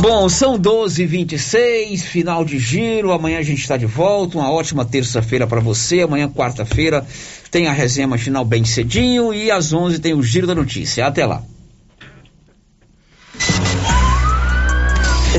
[0.01, 3.13] Bom, são 12 26 final de giro.
[3.13, 4.39] Amanhã a gente está de volta.
[4.39, 6.01] Uma ótima terça-feira para você.
[6.01, 7.07] Amanhã, quarta-feira,
[7.51, 9.33] tem a resenha matinal bem cedinho.
[9.33, 11.07] E às 11 tem o Giro da Notícia.
[11.07, 11.43] Até lá.